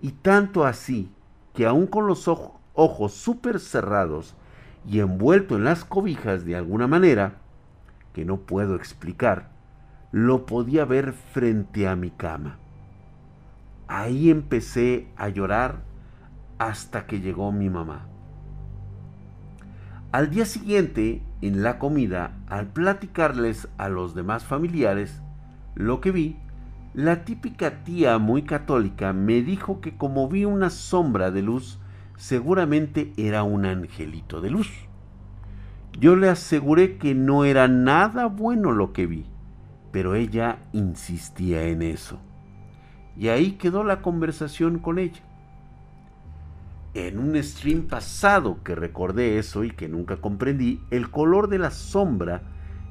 y 0.04 0.10
tanto 0.10 0.66
así 0.66 1.10
que 1.54 1.64
aun 1.64 1.86
con 1.86 2.06
los 2.06 2.28
ojos 2.28 3.14
súper 3.14 3.58
cerrados 3.58 4.34
y 4.86 5.00
envuelto 5.00 5.56
en 5.56 5.64
las 5.64 5.86
cobijas 5.86 6.44
de 6.44 6.56
alguna 6.56 6.86
manera, 6.86 7.36
que 8.12 8.26
no 8.26 8.40
puedo 8.40 8.76
explicar, 8.76 9.48
lo 10.12 10.44
podía 10.44 10.84
ver 10.84 11.14
frente 11.14 11.88
a 11.88 11.96
mi 11.96 12.10
cama. 12.10 12.58
Ahí 13.88 14.28
empecé 14.28 15.08
a 15.16 15.30
llorar 15.30 15.78
hasta 16.58 17.06
que 17.06 17.20
llegó 17.20 17.50
mi 17.50 17.70
mamá. 17.70 18.06
Al 20.12 20.28
día 20.28 20.44
siguiente, 20.44 21.22
en 21.40 21.62
la 21.62 21.78
comida, 21.78 22.36
al 22.48 22.66
platicarles 22.66 23.68
a 23.78 23.88
los 23.88 24.14
demás 24.14 24.44
familiares 24.44 25.22
lo 25.74 26.02
que 26.02 26.10
vi, 26.10 26.36
la 26.94 27.24
típica 27.24 27.84
tía 27.84 28.18
muy 28.18 28.42
católica 28.42 29.12
me 29.12 29.42
dijo 29.42 29.80
que 29.80 29.96
como 29.96 30.28
vi 30.28 30.44
una 30.44 30.70
sombra 30.70 31.30
de 31.30 31.42
luz, 31.42 31.78
seguramente 32.16 33.12
era 33.16 33.42
un 33.42 33.66
angelito 33.66 34.40
de 34.40 34.50
luz. 34.50 34.70
Yo 35.98 36.16
le 36.16 36.28
aseguré 36.28 36.96
que 36.96 37.14
no 37.14 37.44
era 37.44 37.68
nada 37.68 38.26
bueno 38.26 38.72
lo 38.72 38.92
que 38.92 39.06
vi 39.06 39.26
pero 39.94 40.16
ella 40.16 40.58
insistía 40.72 41.68
en 41.68 41.80
eso. 41.80 42.18
Y 43.16 43.28
ahí 43.28 43.52
quedó 43.52 43.84
la 43.84 44.02
conversación 44.02 44.80
con 44.80 44.98
ella. 44.98 45.22
En 46.94 47.20
un 47.20 47.40
stream 47.40 47.82
pasado 47.82 48.58
que 48.64 48.74
recordé 48.74 49.38
eso 49.38 49.62
y 49.62 49.70
que 49.70 49.88
nunca 49.88 50.16
comprendí, 50.16 50.80
el 50.90 51.12
color 51.12 51.48
de 51.48 51.58
la 51.58 51.70
sombra, 51.70 52.42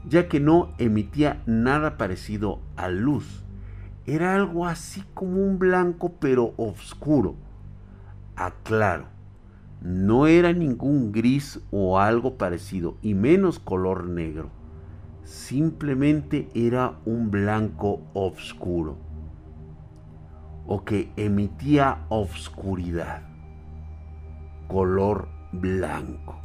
ya 0.07 0.29
que 0.29 0.39
no 0.39 0.73
emitía 0.77 1.43
nada 1.45 1.97
parecido 1.97 2.61
a 2.77 2.87
luz, 2.87 3.42
Era 4.05 4.35
algo 4.35 4.65
así 4.65 5.03
como 5.13 5.37
un 5.37 5.59
blanco 5.59 6.13
pero 6.19 6.53
oscuro. 6.57 7.35
Aclaro, 8.35 9.05
no 9.81 10.27
era 10.27 10.51
ningún 10.53 11.11
gris 11.11 11.61
o 11.71 11.99
algo 11.99 12.37
parecido, 12.37 12.97
y 13.01 13.13
menos 13.13 13.59
color 13.59 14.07
negro. 14.07 14.49
Simplemente 15.23 16.49
era 16.53 16.99
un 17.05 17.31
blanco 17.31 18.01
oscuro 18.13 18.97
o 20.65 20.83
que 20.83 21.11
emitía 21.17 22.05
obscuridad, 22.09 23.23
color 24.67 25.27
blanco. 25.51 26.39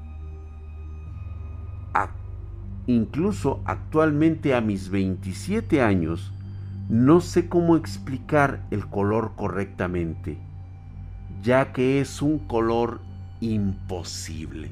incluso 2.87 3.61
actualmente 3.67 4.55
a 4.55 4.63
mis 4.63 4.89
27 4.89 5.83
años, 5.83 6.33
no 6.89 7.21
sé 7.21 7.49
cómo 7.49 7.77
explicar 7.77 8.67
el 8.71 8.87
color 8.87 9.33
correctamente, 9.37 10.39
ya 11.43 11.73
que 11.73 12.01
es 12.01 12.23
un 12.23 12.39
color 12.39 13.01
imposible. 13.41 14.71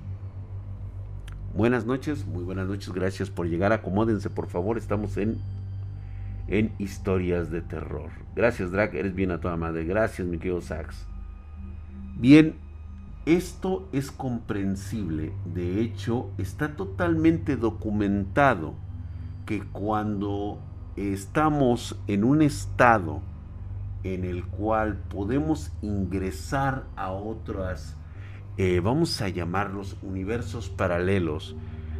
Buenas 1.55 1.87
noches, 1.87 2.27
muy 2.27 2.43
buenas 2.43 2.69
noches, 2.69 2.93
gracias 2.93 3.31
por 3.31 3.49
llegar. 3.49 3.73
Acomódense, 3.73 4.31
por 4.31 4.49
favor, 4.49 4.79
estamos 4.79 5.17
en 5.17 5.39
en 6.49 6.73
historias 6.79 7.51
de 7.51 7.61
terror. 7.61 8.11
Gracias, 8.35 8.71
Drag, 8.71 8.95
eres 8.95 9.15
bien 9.15 9.31
a 9.31 9.41
toda 9.41 9.57
madre. 9.57 9.85
Gracias, 9.85 10.27
mi 10.27 10.39
querido 10.39 10.61
Sax. 10.61 11.07
Bien, 12.17 12.55
esto 13.25 13.89
es 13.93 14.11
comprensible. 14.11 15.33
De 15.45 15.81
hecho, 15.81 16.31
está 16.39 16.77
totalmente 16.77 17.57
documentado 17.57 18.75
que 19.45 19.63
cuando 19.73 20.61
estamos 20.97 21.99
en 22.07 22.25
un 22.25 22.41
estado 22.41 23.21
en 24.03 24.25
el 24.25 24.45
cual 24.45 24.97
podemos 25.09 25.73
ingresar 25.83 26.87
a 26.97 27.11
otras, 27.11 27.97
eh, 28.57 28.81
vamos 28.81 29.21
a 29.21 29.29
llamarlos 29.29 29.97
universos 30.03 30.71
paralelos, 30.71 31.55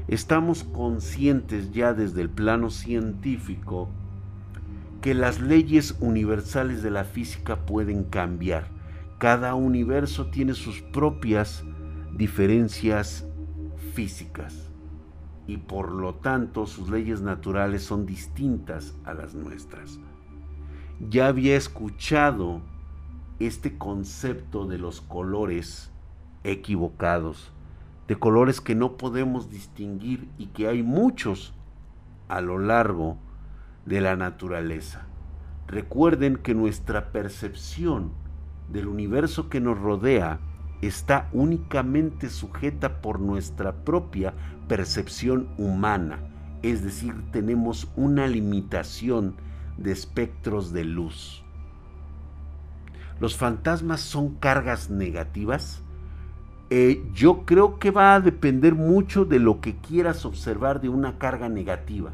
estamos 0.09 0.65
conscientes 0.65 1.73
ya 1.73 1.93
desde 1.93 2.23
el 2.23 2.31
plano 2.31 2.71
científico 2.71 3.91
que 5.03 5.15
las 5.15 5.41
leyes 5.41 5.97
universales 6.01 6.83
de 6.83 6.91
la 6.91 7.05
física 7.05 7.67
pueden 7.67 8.05
cambiar. 8.05 8.69
Cada 9.19 9.55
universo 9.55 10.27
tiene 10.27 10.55
sus 10.55 10.81
propias 10.81 11.65
diferencias 12.17 13.27
físicas 13.95 14.66
y 15.47 15.59
por 15.59 15.93
lo 15.93 16.15
tanto 16.15 16.67
sus 16.67 16.91
leyes 16.91 17.21
naturales 17.21 17.83
son 17.85 18.07
distintas 18.07 18.95
a 19.05 19.15
las 19.15 19.35
nuestras. 19.35 19.99
Ya 21.09 21.29
había 21.29 21.57
escuchado 21.57 22.61
este 23.39 23.77
concepto 23.77 24.67
de 24.67 24.79
los 24.79 25.01
colores 25.01 25.91
equivocados, 26.43 27.53
de 28.09 28.17
colores 28.17 28.61
que 28.61 28.75
no 28.75 28.97
podemos 28.97 29.51
distinguir 29.51 30.29
y 30.39 30.47
que 30.47 30.69
hay 30.69 30.83
muchos 30.83 31.53
a 32.29 32.41
lo 32.41 32.59
largo 32.59 33.19
de 33.85 34.01
la 34.01 34.17
naturaleza. 34.17 35.07
Recuerden 35.67 36.37
que 36.37 36.55
nuestra 36.55 37.13
percepción 37.13 38.13
del 38.71 38.89
universo 38.89 39.49
que 39.49 39.61
nos 39.61 39.79
rodea 39.79 40.41
está 40.83 41.29
únicamente 41.33 42.29
sujeta 42.29 43.01
por 43.01 43.21
nuestra 43.21 43.85
propia 43.85 44.35
percepción 44.69 45.49
humana, 45.59 46.19
es 46.63 46.83
decir, 46.83 47.15
tenemos 47.33 47.89
una 47.97 48.27
limitación 48.27 49.35
de 49.77 49.93
espectros 49.93 50.73
de 50.73 50.85
luz. 50.85 51.43
¿Los 53.21 53.37
fantasmas 53.37 54.01
son 54.01 54.35
cargas 54.35 54.91
negativas? 54.91 55.83
Eh, 56.69 57.03
yo 57.15 57.45
creo 57.47 57.79
que 57.79 57.91
va 57.91 58.15
a 58.15 58.21
depender 58.21 58.75
mucho 58.75 59.25
de 59.25 59.39
lo 59.39 59.61
que 59.61 59.77
quieras 59.77 60.25
observar 60.25 60.81
de 60.81 60.89
una 60.89 61.19
carga 61.19 61.49
negativa. 61.49 62.13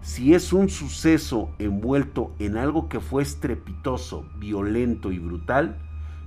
Si 0.00 0.34
es 0.34 0.52
un 0.52 0.68
suceso 0.68 1.50
envuelto 1.58 2.34
en 2.38 2.56
algo 2.56 2.88
que 2.88 3.00
fue 3.00 3.22
estrepitoso, 3.22 4.26
violento 4.38 5.12
y 5.12 5.18
brutal, 5.18 5.78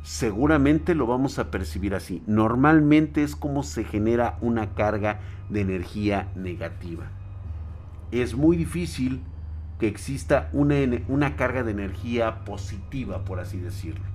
seguramente 0.07 0.95
lo 0.95 1.05
vamos 1.05 1.37
a 1.37 1.51
percibir 1.51 1.93
así. 1.93 2.23
Normalmente 2.27 3.23
es 3.23 3.35
como 3.35 3.61
se 3.61 3.83
genera 3.83 4.37
una 4.39 4.73
carga 4.73 5.19
de 5.49 5.59
energía 5.59 6.31
negativa. 6.33 7.07
Es 8.11 8.33
muy 8.33 8.55
difícil 8.55 9.21
que 9.81 9.89
exista 9.89 10.49
una, 10.53 10.75
una 11.09 11.35
carga 11.35 11.63
de 11.63 11.71
energía 11.71 12.45
positiva, 12.45 13.25
por 13.25 13.41
así 13.41 13.59
decirlo. 13.59 14.05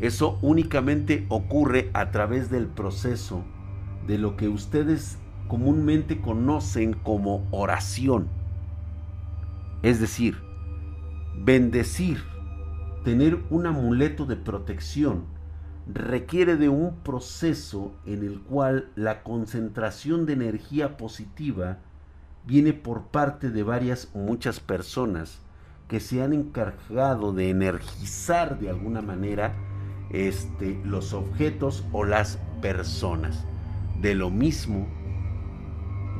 Eso 0.00 0.38
únicamente 0.40 1.26
ocurre 1.28 1.90
a 1.92 2.10
través 2.10 2.48
del 2.48 2.68
proceso 2.68 3.44
de 4.06 4.16
lo 4.16 4.38
que 4.38 4.48
ustedes 4.48 5.18
comúnmente 5.46 6.22
conocen 6.22 6.94
como 6.94 7.46
oración. 7.50 8.28
Es 9.82 10.00
decir, 10.00 10.38
bendecir, 11.44 12.24
tener 13.04 13.42
un 13.50 13.66
amuleto 13.66 14.26
de 14.26 14.36
protección, 14.36 15.24
requiere 15.92 16.56
de 16.56 16.68
un 16.68 16.96
proceso 16.96 17.92
en 18.06 18.22
el 18.22 18.40
cual 18.40 18.90
la 18.94 19.22
concentración 19.22 20.26
de 20.26 20.34
energía 20.34 20.96
positiva 20.96 21.78
viene 22.46 22.72
por 22.72 23.06
parte 23.06 23.50
de 23.50 23.62
varias 23.62 24.08
o 24.14 24.18
muchas 24.18 24.60
personas 24.60 25.40
que 25.88 26.00
se 26.00 26.22
han 26.22 26.32
encargado 26.32 27.32
de 27.32 27.50
energizar 27.50 28.58
de 28.58 28.70
alguna 28.70 29.02
manera 29.02 29.54
este, 30.10 30.80
los 30.84 31.12
objetos 31.12 31.84
o 31.92 32.04
las 32.04 32.38
personas. 32.60 33.44
De 34.00 34.14
lo 34.14 34.30
mismo 34.30 34.86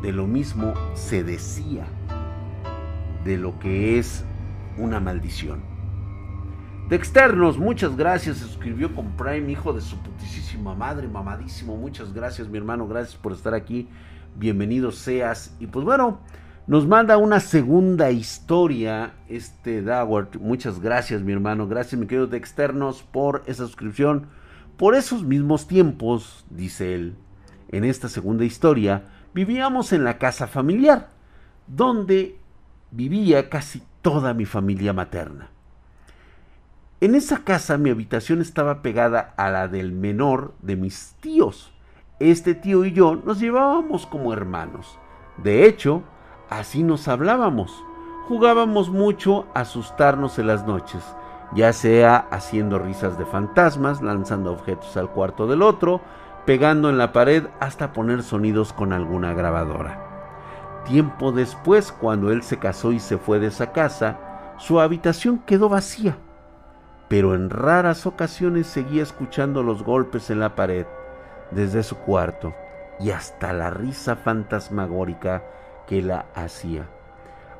de 0.02 0.10
lo 0.10 0.26
mismo 0.26 0.74
se 0.94 1.22
decía 1.22 1.86
de 3.24 3.36
lo 3.36 3.60
que 3.60 4.00
es 4.00 4.24
una 4.76 4.98
maldición. 4.98 5.71
De 6.88 6.96
externos, 6.96 7.58
muchas 7.58 7.96
gracias. 7.96 8.38
Se 8.38 8.44
suscribió 8.44 8.94
con 8.94 9.16
Prime, 9.16 9.50
hijo 9.50 9.72
de 9.72 9.80
su 9.80 9.96
putísima 9.96 10.74
madre, 10.74 11.08
mamadísimo. 11.08 11.76
Muchas 11.76 12.12
gracias, 12.12 12.48
mi 12.48 12.58
hermano. 12.58 12.86
Gracias 12.86 13.16
por 13.16 13.32
estar 13.32 13.54
aquí. 13.54 13.88
Bienvenido 14.36 14.92
seas. 14.92 15.56
Y 15.58 15.66
pues 15.66 15.84
bueno, 15.84 16.20
nos 16.66 16.86
manda 16.86 17.16
una 17.16 17.40
segunda 17.40 18.10
historia. 18.10 19.14
Este 19.28 19.82
Dawart. 19.82 20.36
Muchas 20.36 20.80
gracias, 20.80 21.22
mi 21.22 21.32
hermano. 21.32 21.66
Gracias, 21.66 21.98
mi 21.98 22.06
querido 22.06 22.26
de 22.26 22.36
externos, 22.36 23.02
por 23.02 23.42
esa 23.46 23.64
suscripción. 23.64 24.26
Por 24.76 24.94
esos 24.94 25.22
mismos 25.22 25.66
tiempos, 25.66 26.44
dice 26.50 26.94
él, 26.94 27.16
en 27.68 27.84
esta 27.84 28.08
segunda 28.08 28.44
historia, 28.44 29.04
vivíamos 29.32 29.92
en 29.92 30.04
la 30.04 30.18
casa 30.18 30.46
familiar, 30.46 31.10
donde 31.66 32.38
vivía 32.90 33.48
casi 33.48 33.82
toda 34.02 34.34
mi 34.34 34.44
familia 34.44 34.92
materna. 34.92 35.51
En 37.02 37.16
esa 37.16 37.38
casa 37.38 37.78
mi 37.78 37.90
habitación 37.90 38.40
estaba 38.40 38.80
pegada 38.80 39.34
a 39.36 39.50
la 39.50 39.66
del 39.66 39.90
menor 39.90 40.54
de 40.62 40.76
mis 40.76 41.16
tíos. 41.20 41.72
Este 42.20 42.54
tío 42.54 42.84
y 42.84 42.92
yo 42.92 43.16
nos 43.16 43.40
llevábamos 43.40 44.06
como 44.06 44.32
hermanos. 44.32 45.00
De 45.36 45.66
hecho, 45.66 46.04
así 46.48 46.84
nos 46.84 47.08
hablábamos. 47.08 47.72
Jugábamos 48.28 48.88
mucho 48.88 49.46
a 49.52 49.62
asustarnos 49.62 50.38
en 50.38 50.46
las 50.46 50.64
noches, 50.64 51.02
ya 51.56 51.72
sea 51.72 52.18
haciendo 52.30 52.78
risas 52.78 53.18
de 53.18 53.26
fantasmas, 53.26 54.00
lanzando 54.00 54.52
objetos 54.52 54.96
al 54.96 55.10
cuarto 55.10 55.48
del 55.48 55.62
otro, 55.62 56.00
pegando 56.46 56.88
en 56.88 56.98
la 56.98 57.12
pared 57.12 57.48
hasta 57.58 57.92
poner 57.92 58.22
sonidos 58.22 58.72
con 58.72 58.92
alguna 58.92 59.34
grabadora. 59.34 60.84
Tiempo 60.84 61.32
después, 61.32 61.90
cuando 61.90 62.30
él 62.30 62.44
se 62.44 62.60
casó 62.60 62.92
y 62.92 63.00
se 63.00 63.18
fue 63.18 63.40
de 63.40 63.48
esa 63.48 63.72
casa, 63.72 64.54
su 64.56 64.78
habitación 64.78 65.40
quedó 65.40 65.68
vacía, 65.68 66.16
pero 67.12 67.35
en 67.35 67.51
raras 67.51 68.07
ocasiones 68.07 68.66
seguía 68.66 69.03
escuchando 69.03 69.62
los 69.62 69.83
golpes 69.83 70.31
en 70.31 70.40
la 70.40 70.55
pared 70.55 70.87
desde 71.51 71.83
su 71.83 71.98
cuarto 71.98 72.55
y 72.98 73.11
hasta 73.11 73.53
la 73.53 73.68
risa 73.68 74.16
fantasmagórica 74.16 75.42
que 75.87 76.01
la 76.01 76.25
hacía, 76.35 76.87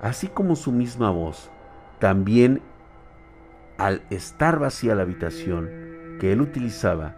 así 0.01 0.29
como 0.29 0.57
su 0.57 0.73
misma 0.73 1.11
voz. 1.11 1.51
También 1.99 2.63
al 3.77 4.01
estar 4.09 4.59
vacía 4.59 4.95
la 4.95 5.03
habitación 5.03 5.69
que 6.19 6.33
él 6.33 6.41
utilizaba, 6.41 7.17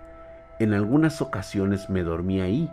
en 0.59 0.75
algunas 0.75 1.23
ocasiones 1.23 1.89
me 1.89 2.03
dormía 2.03 2.47
ahí 2.47 2.69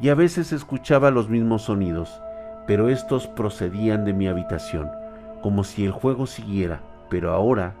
y 0.00 0.08
a 0.08 0.16
veces 0.16 0.50
escuchaba 0.50 1.12
los 1.12 1.28
mismos 1.28 1.62
sonidos, 1.62 2.20
pero 2.66 2.88
estos 2.88 3.28
procedían 3.28 4.04
de 4.04 4.14
mi 4.14 4.26
habitación, 4.26 4.90
como 5.42 5.62
si 5.62 5.84
el 5.84 5.92
juego 5.92 6.26
siguiera, 6.26 6.80
pero 7.08 7.30
ahora 7.30 7.72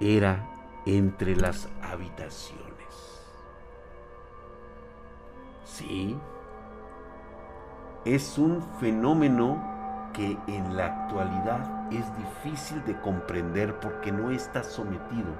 era 0.00 0.46
entre 0.84 1.36
las 1.36 1.68
habitaciones. 1.82 2.66
Sí, 5.64 6.16
es 8.04 8.38
un 8.38 8.62
fenómeno 8.78 10.10
que 10.12 10.38
en 10.46 10.76
la 10.76 10.86
actualidad 10.86 11.92
es 11.92 12.06
difícil 12.16 12.84
de 12.84 12.98
comprender 13.00 13.78
porque 13.80 14.12
no 14.12 14.30
está 14.30 14.62
sometido 14.62 15.32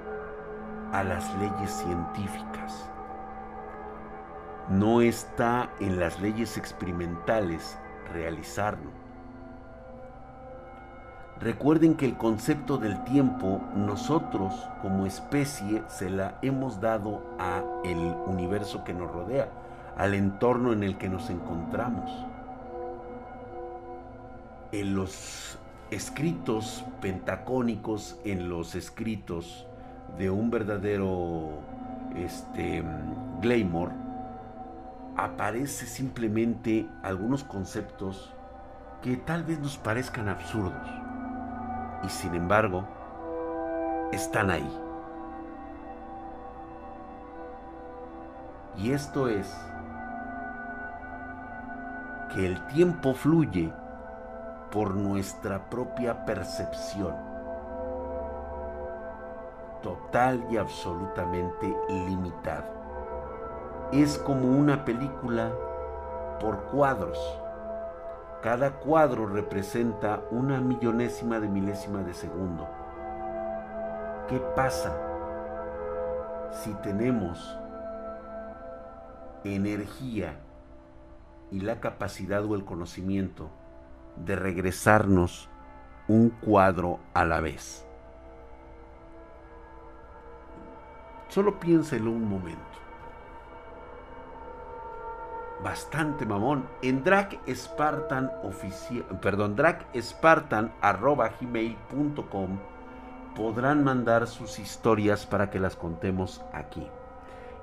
a 0.91 1.03
las 1.03 1.33
leyes 1.35 1.71
científicas. 1.71 2.89
No 4.69 5.01
está 5.01 5.69
en 5.79 5.99
las 5.99 6.19
leyes 6.19 6.57
experimentales 6.57 7.77
realizarlo. 8.13 9.06
Recuerden 11.39 11.93
que 11.93 12.07
el 12.07 12.17
concepto 12.17 12.79
del 12.79 13.03
tiempo 13.03 13.61
nosotros 13.75 14.55
como 14.81 15.05
especie 15.05 15.83
se 15.87 16.09
la 16.09 16.39
hemos 16.41 16.81
dado 16.81 17.21
a 17.37 17.63
el 17.85 17.97
universo 18.25 18.83
que 18.83 18.93
nos 18.93 19.11
rodea, 19.11 19.47
al 19.97 20.15
entorno 20.15 20.73
en 20.73 20.83
el 20.83 20.97
que 20.97 21.09
nos 21.09 21.29
encontramos. 21.29 22.09
En 24.71 24.95
los 24.95 25.59
escritos 25.91 26.83
pentacónicos, 27.01 28.19
en 28.25 28.49
los 28.49 28.73
escritos 28.73 29.67
de 30.17 30.31
un 30.31 30.49
verdadero 30.49 31.49
este, 32.15 32.83
Glamour, 33.41 33.91
aparece 35.15 35.85
simplemente 35.85 36.87
algunos 37.03 37.43
conceptos 37.43 38.33
que 39.03 39.17
tal 39.17 39.43
vez 39.43 39.59
nos 39.59 39.77
parezcan 39.77 40.29
absurdos 40.29 41.06
y 42.03 42.09
sin 42.09 42.35
embargo 42.35 42.83
están 44.11 44.51
ahí. 44.51 44.81
Y 48.77 48.91
esto 48.91 49.27
es 49.27 49.53
que 52.33 52.45
el 52.45 52.65
tiempo 52.67 53.13
fluye 53.13 53.73
por 54.71 54.93
nuestra 54.93 55.69
propia 55.69 56.25
percepción, 56.25 57.15
total 59.81 60.45
y 60.51 60.57
absolutamente 60.57 61.75
limitada. 61.89 62.69
Es 63.91 64.17
como 64.19 64.47
una 64.47 64.85
película 64.85 65.51
por 66.39 66.65
cuadros 66.65 67.17
cada 68.41 68.71
cuadro 68.71 69.25
representa 69.25 70.21
una 70.29 70.61
millonésima 70.61 71.39
de 71.39 71.47
milésima 71.47 72.03
de 72.03 72.13
segundo. 72.13 72.67
¿Qué 74.27 74.39
pasa 74.55 74.95
si 76.51 76.73
tenemos 76.75 77.57
energía 79.43 80.39
y 81.51 81.61
la 81.61 81.79
capacidad 81.79 82.45
o 82.45 82.55
el 82.55 82.63
conocimiento 82.63 83.49
de 84.17 84.35
regresarnos 84.35 85.49
un 86.07 86.29
cuadro 86.29 86.99
a 87.13 87.25
la 87.25 87.41
vez? 87.41 87.85
Solo 91.29 91.59
piénselo 91.59 92.11
un 92.11 92.29
momento 92.29 92.86
bastante 95.63 96.25
mamón. 96.25 96.65
En 96.81 97.03
Drag 97.03 97.39
Spartan 97.47 98.31
oficial, 98.43 99.05
perdón, 99.21 99.55
podrán 103.35 103.83
mandar 103.83 104.27
sus 104.27 104.59
historias 104.59 105.25
para 105.25 105.49
que 105.49 105.59
las 105.59 105.75
contemos 105.75 106.41
aquí. 106.53 106.87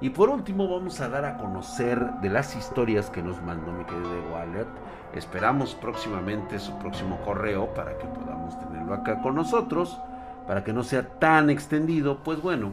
Y 0.01 0.11
por 0.11 0.29
último 0.29 0.69
vamos 0.69 1.01
a 1.01 1.09
dar 1.09 1.25
a 1.25 1.39
conocer 1.39 1.99
de 2.21 2.29
las 2.29 2.57
historias 2.57 3.11
que 3.11 3.23
nos 3.23 3.41
mandó 3.43 3.73
mi 3.73 3.85
querido 3.85 4.11
Wallet. 4.33 4.67
Esperamos 5.15 5.75
próximamente 5.75 6.59
su 6.59 6.77
próximo 6.79 7.21
correo 7.25 7.73
para 7.75 7.97
que 7.97 8.07
podamos 8.07 8.59
tenerlo 8.59 8.95
acá 8.95 9.23
con 9.23 9.37
nosotros, 9.37 9.99
para 10.47 10.63
que 10.63 10.73
no 10.73 10.83
sea 10.83 11.09
tan 11.19 11.49
extendido. 11.49 12.19
Pues 12.25 12.43
bueno, 12.43 12.73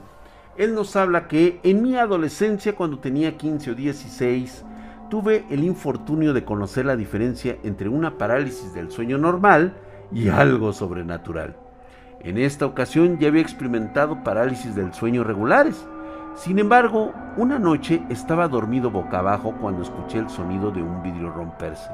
él 0.57 0.75
nos 0.75 0.95
habla 0.95 1.27
que 1.27 1.60
en 1.63 1.81
mi 1.81 1.95
adolescencia, 1.95 2.75
cuando 2.75 2.99
tenía 2.99 3.38
15 3.38 3.71
o 3.71 3.75
16, 3.75 4.65
tuve 5.12 5.43
el 5.50 5.65
infortunio 5.65 6.32
de 6.32 6.45
conocer 6.45 6.86
la 6.86 6.95
diferencia 6.95 7.58
entre 7.63 7.89
una 7.89 8.17
parálisis 8.17 8.74
del 8.74 8.89
sueño 8.89 9.17
normal 9.17 9.74
y 10.10 10.30
algo 10.30 10.71
sobrenatural. 10.71 11.58
En 12.21 12.38
esta 12.38 12.65
ocasión 12.65 13.19
ya 13.19 13.28
había 13.28 13.41
experimentado 13.41 14.24
parálisis 14.24 14.74
del 14.74 14.93
sueño 14.93 15.26
regulares. 15.26 15.86
Sin 16.36 16.60
embargo, 16.60 17.12
una 17.36 17.60
noche 17.60 18.02
estaba 18.08 18.47
dormido 18.47 18.89
boca 18.89 19.19
abajo 19.19 19.54
cuando 19.60 19.82
escuché 19.82 20.17
el 20.17 20.30
sonido 20.30 20.71
de 20.71 20.82
un 20.82 21.04
vidrio 21.04 21.30
romperse. 21.30 21.91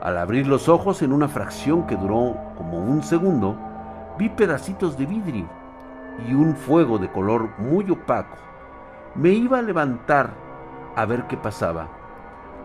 Al 0.00 0.16
abrir 0.16 0.46
los 0.46 0.70
ojos 0.70 1.02
en 1.02 1.12
una 1.12 1.28
fracción 1.28 1.86
que 1.86 1.96
duró 1.96 2.38
como 2.56 2.78
un 2.78 3.02
segundo, 3.02 3.54
vi 4.18 4.30
pedacitos 4.30 4.96
de 4.96 5.04
vidrio 5.04 5.46
y 6.26 6.32
un 6.32 6.56
fuego 6.56 6.98
de 6.98 7.12
color 7.12 7.50
muy 7.58 7.90
opaco. 7.90 8.38
Me 9.14 9.28
iba 9.28 9.58
a 9.58 9.62
levantar 9.62 10.30
a 10.96 11.04
ver 11.04 11.24
qué 11.26 11.36
pasaba 11.36 12.03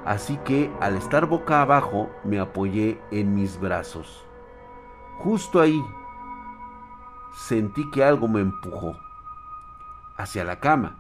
Así 0.05 0.38
que 0.38 0.71
al 0.79 0.95
estar 0.95 1.25
boca 1.25 1.62
abajo 1.62 2.09
me 2.23 2.39
apoyé 2.39 2.99
en 3.12 3.35
mis 3.35 3.59
brazos. 3.59 4.25
Justo 5.19 5.59
ahí 5.59 5.81
sentí 7.35 7.89
que 7.91 8.03
algo 8.03 8.27
me 8.27 8.41
empujó 8.41 8.97
hacia 10.17 10.43
la 10.43 10.59
cama 10.59 10.97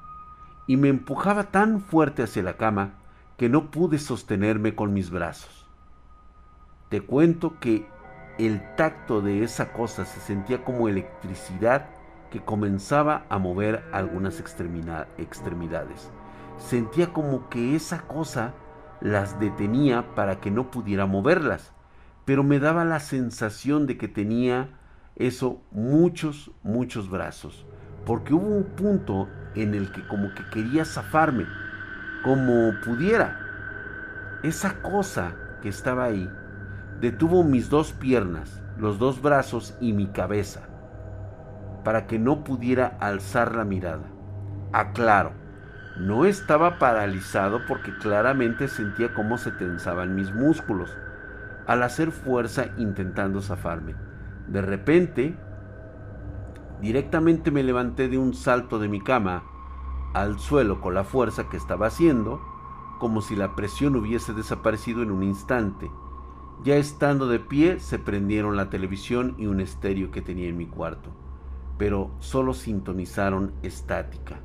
y 0.67 0.77
me 0.77 0.89
empujaba 0.89 1.45
tan 1.45 1.81
fuerte 1.81 2.23
hacia 2.23 2.43
la 2.43 2.57
cama 2.57 2.93
que 3.37 3.49
no 3.49 3.71
pude 3.71 3.97
sostenerme 3.97 4.75
con 4.75 4.93
mis 4.93 5.09
brazos. 5.09 5.65
Te 6.89 7.01
cuento 7.01 7.59
que 7.59 7.87
el 8.37 8.75
tacto 8.75 9.21
de 9.21 9.43
esa 9.43 9.73
cosa 9.73 10.05
se 10.05 10.19
sentía 10.19 10.63
como 10.63 10.87
electricidad 10.87 11.87
que 12.31 12.41
comenzaba 12.41 13.25
a 13.29 13.37
mover 13.37 13.83
algunas 13.91 14.39
extremidades. 14.39 16.11
Sentía 16.57 17.11
como 17.13 17.49
que 17.49 17.75
esa 17.75 18.01
cosa 18.01 18.53
las 19.01 19.39
detenía 19.39 20.15
para 20.15 20.39
que 20.39 20.51
no 20.51 20.71
pudiera 20.71 21.05
moverlas, 21.05 21.73
pero 22.25 22.43
me 22.43 22.59
daba 22.59 22.85
la 22.85 22.99
sensación 22.99 23.87
de 23.87 23.97
que 23.97 24.07
tenía 24.07 24.69
eso 25.15 25.61
muchos, 25.71 26.51
muchos 26.63 27.09
brazos, 27.09 27.65
porque 28.05 28.33
hubo 28.33 28.47
un 28.47 28.63
punto 28.63 29.27
en 29.55 29.73
el 29.73 29.91
que 29.91 30.07
como 30.07 30.33
que 30.33 30.43
quería 30.49 30.85
zafarme, 30.85 31.45
como 32.23 32.79
pudiera. 32.81 33.39
Esa 34.43 34.81
cosa 34.81 35.35
que 35.61 35.69
estaba 35.69 36.05
ahí 36.05 36.29
detuvo 37.01 37.43
mis 37.43 37.69
dos 37.69 37.93
piernas, 37.93 38.61
los 38.77 38.99
dos 38.99 39.21
brazos 39.21 39.75
y 39.81 39.93
mi 39.93 40.07
cabeza, 40.07 40.61
para 41.83 42.07
que 42.07 42.19
no 42.19 42.43
pudiera 42.43 42.97
alzar 42.99 43.55
la 43.55 43.65
mirada. 43.65 44.05
Aclaro, 44.71 45.33
no 45.99 46.23
estaba 46.25 46.79
paralizado 46.79 47.65
porque 47.67 47.95
claramente 47.97 48.69
sentía 48.69 49.13
cómo 49.13 49.37
se 49.37 49.51
tensaban 49.51 50.15
mis 50.15 50.33
músculos 50.33 50.97
al 51.67 51.83
hacer 51.83 52.11
fuerza 52.11 52.67
intentando 52.77 53.41
zafarme. 53.41 53.95
De 54.47 54.61
repente, 54.61 55.37
directamente 56.81 57.51
me 57.51 57.63
levanté 57.63 58.07
de 58.07 58.17
un 58.17 58.33
salto 58.33 58.79
de 58.79 58.87
mi 58.87 59.01
cama 59.01 59.43
al 60.13 60.39
suelo 60.39 60.79
con 60.79 60.93
la 60.93 61.03
fuerza 61.03 61.49
que 61.49 61.57
estaba 61.57 61.87
haciendo, 61.87 62.41
como 62.97 63.21
si 63.21 63.35
la 63.35 63.55
presión 63.55 63.95
hubiese 63.95 64.33
desaparecido 64.33 65.03
en 65.03 65.11
un 65.11 65.21
instante. 65.21 65.91
Ya 66.63 66.77
estando 66.77 67.27
de 67.27 67.39
pie, 67.39 67.79
se 67.79 67.99
prendieron 67.99 68.55
la 68.55 68.69
televisión 68.69 69.35
y 69.37 69.47
un 69.47 69.59
estéreo 69.59 70.11
que 70.11 70.21
tenía 70.21 70.47
en 70.47 70.57
mi 70.57 70.65
cuarto, 70.65 71.11
pero 71.77 72.11
solo 72.19 72.53
sintonizaron 72.53 73.53
estática. 73.63 74.39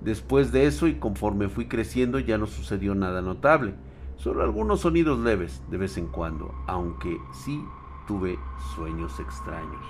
Después 0.00 0.52
de 0.52 0.66
eso 0.66 0.86
y 0.86 0.96
conforme 0.96 1.48
fui 1.48 1.66
creciendo 1.66 2.18
ya 2.18 2.38
no 2.38 2.46
sucedió 2.46 2.94
nada 2.94 3.22
notable, 3.22 3.74
solo 4.16 4.42
algunos 4.42 4.80
sonidos 4.80 5.18
leves 5.18 5.62
de 5.70 5.78
vez 5.78 5.96
en 5.96 6.06
cuando, 6.06 6.54
aunque 6.66 7.16
sí 7.44 7.62
tuve 8.06 8.38
sueños 8.74 9.18
extraños. 9.20 9.84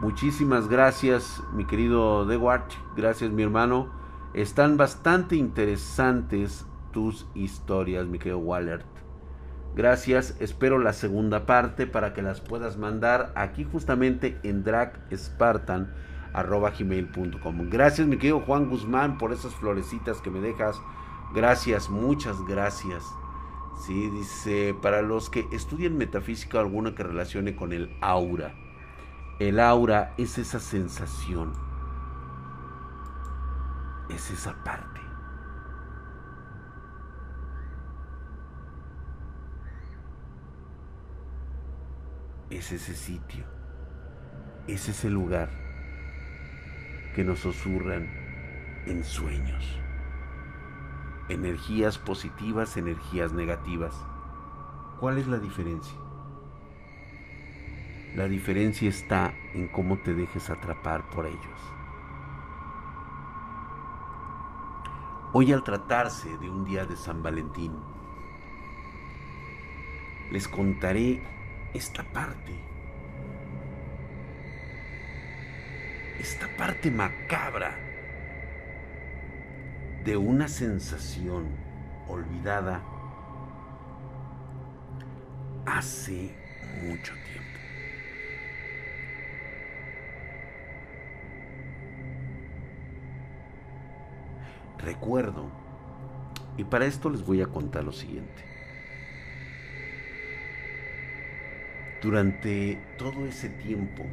Muchísimas 0.00 0.68
gracias, 0.68 1.42
mi 1.52 1.64
querido 1.64 2.24
Dewart, 2.24 2.70
gracias 2.96 3.30
mi 3.30 3.42
hermano. 3.42 3.88
Están 4.32 4.76
bastante 4.76 5.36
interesantes 5.36 6.66
tus 6.92 7.26
historias, 7.34 8.06
mi 8.06 8.18
querido 8.18 8.38
Wallert. 8.38 8.86
Gracias, 9.74 10.36
espero 10.40 10.78
la 10.78 10.92
segunda 10.92 11.46
parte 11.46 11.86
para 11.86 12.14
que 12.14 12.22
las 12.22 12.40
puedas 12.40 12.76
mandar 12.76 13.32
aquí 13.36 13.64
justamente 13.64 14.38
en 14.42 14.64
Drag 14.64 15.00
Spartan 15.12 15.92
arroba 16.32 16.70
gmail.com. 16.70 17.70
Gracias 17.70 18.06
mi 18.06 18.16
querido 18.16 18.40
Juan 18.40 18.68
Guzmán 18.68 19.18
por 19.18 19.32
esas 19.32 19.54
florecitas 19.54 20.20
que 20.20 20.30
me 20.30 20.40
dejas. 20.40 20.80
Gracias, 21.34 21.90
muchas 21.90 22.40
gracias. 22.46 23.04
Sí, 23.86 24.10
dice, 24.10 24.74
para 24.80 25.02
los 25.02 25.30
que 25.30 25.46
estudian 25.52 25.96
metafísica 25.96 26.58
alguna 26.60 26.94
que 26.94 27.02
relacione 27.02 27.54
con 27.54 27.72
el 27.72 27.96
aura. 28.00 28.54
El 29.38 29.60
aura 29.60 30.14
es 30.16 30.38
esa 30.38 30.58
sensación. 30.58 31.52
Es 34.08 34.30
esa 34.30 34.54
parte. 34.64 34.98
es 42.50 42.72
ese 42.72 42.94
sitio, 42.94 43.44
es 44.66 44.88
ese 44.88 45.10
lugar 45.10 45.67
que 47.18 47.24
nos 47.24 47.40
susurran 47.40 48.08
en 48.86 49.02
sueños. 49.02 49.80
Energías 51.28 51.98
positivas, 51.98 52.76
energías 52.76 53.32
negativas. 53.32 53.92
¿Cuál 55.00 55.18
es 55.18 55.26
la 55.26 55.38
diferencia? 55.38 55.98
La 58.14 58.28
diferencia 58.28 58.88
está 58.88 59.34
en 59.52 59.66
cómo 59.66 59.98
te 59.98 60.14
dejes 60.14 60.48
atrapar 60.48 61.10
por 61.10 61.26
ellos. 61.26 61.60
Hoy 65.32 65.52
al 65.52 65.64
tratarse 65.64 66.38
de 66.38 66.48
un 66.48 66.64
día 66.64 66.84
de 66.84 66.96
San 66.96 67.20
Valentín, 67.20 67.72
les 70.30 70.46
contaré 70.46 71.20
esta 71.74 72.04
parte, 72.04 72.67
esta 76.18 76.48
parte 76.56 76.90
macabra 76.90 77.76
de 80.04 80.16
una 80.16 80.48
sensación 80.48 81.46
olvidada 82.08 82.82
hace 85.66 86.34
mucho 86.82 87.12
tiempo. 87.14 87.58
Recuerdo, 94.78 95.50
y 96.56 96.64
para 96.64 96.86
esto 96.86 97.10
les 97.10 97.24
voy 97.24 97.42
a 97.42 97.46
contar 97.46 97.84
lo 97.84 97.92
siguiente. 97.92 98.44
Durante 102.00 102.80
todo 102.96 103.26
ese 103.26 103.48
tiempo 103.48 104.04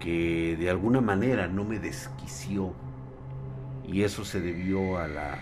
que 0.00 0.56
de 0.56 0.70
alguna 0.70 1.00
manera 1.00 1.46
no 1.46 1.64
me 1.64 1.78
desquició. 1.78 2.74
Y 3.86 4.02
eso 4.02 4.24
se 4.24 4.40
debió 4.40 4.98
a 4.98 5.06
la, 5.06 5.40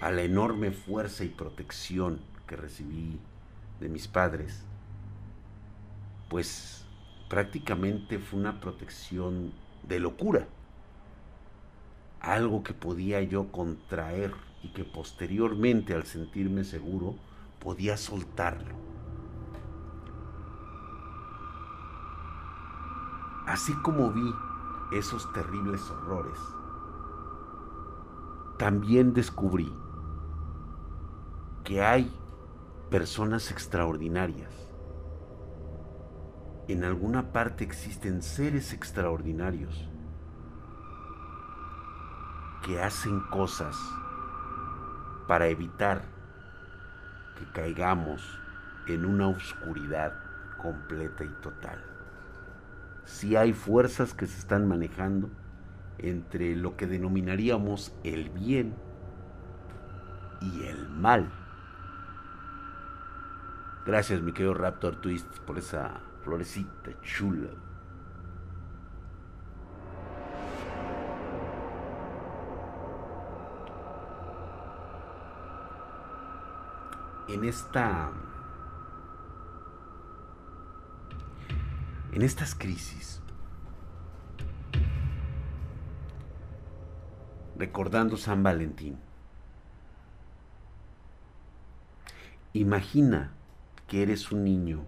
a 0.00 0.10
la 0.10 0.22
enorme 0.22 0.72
fuerza 0.72 1.24
y 1.24 1.28
protección 1.28 2.20
que 2.46 2.56
recibí 2.56 3.20
de 3.80 3.88
mis 3.88 4.08
padres, 4.08 4.64
pues 6.28 6.86
prácticamente 7.28 8.18
fue 8.18 8.40
una 8.40 8.60
protección 8.60 9.52
de 9.86 10.00
locura, 10.00 10.48
algo 12.20 12.62
que 12.62 12.74
podía 12.74 13.22
yo 13.22 13.52
contraer 13.52 14.32
y 14.62 14.72
que 14.72 14.84
posteriormente 14.84 15.94
al 15.94 16.04
sentirme 16.04 16.64
seguro 16.64 17.14
podía 17.60 17.96
soltarlo. 17.96 18.87
Así 23.48 23.72
como 23.76 24.12
vi 24.12 24.34
esos 24.92 25.32
terribles 25.32 25.90
horrores, 25.90 26.38
también 28.58 29.14
descubrí 29.14 29.74
que 31.64 31.82
hay 31.82 32.14
personas 32.90 33.50
extraordinarias. 33.50 34.52
En 36.68 36.84
alguna 36.84 37.32
parte 37.32 37.64
existen 37.64 38.20
seres 38.20 38.74
extraordinarios 38.74 39.88
que 42.66 42.82
hacen 42.82 43.18
cosas 43.30 43.78
para 45.26 45.46
evitar 45.46 46.02
que 47.38 47.50
caigamos 47.52 48.22
en 48.86 49.06
una 49.06 49.28
oscuridad 49.28 50.12
completa 50.58 51.24
y 51.24 51.30
total. 51.40 51.97
Si 53.08 53.36
hay 53.36 53.54
fuerzas 53.54 54.12
que 54.12 54.26
se 54.26 54.38
están 54.38 54.68
manejando 54.68 55.30
entre 55.96 56.54
lo 56.54 56.76
que 56.76 56.86
denominaríamos 56.86 57.92
el 58.04 58.28
bien 58.28 58.76
y 60.42 60.66
el 60.66 60.90
mal. 60.90 61.32
Gracias, 63.86 64.20
mi 64.20 64.32
querido 64.32 64.52
Raptor 64.52 65.00
Twist, 65.00 65.26
por 65.40 65.56
esa 65.58 66.02
florecita 66.22 66.92
chula. 67.02 67.48
En 77.26 77.42
esta 77.44 78.12
en 82.12 82.22
estas 82.22 82.54
crisis 82.54 83.20
recordando 87.58 88.16
San 88.16 88.42
Valentín. 88.42 88.98
Imagina 92.52 93.32
que 93.88 94.02
eres 94.02 94.30
un 94.30 94.44
niño 94.44 94.84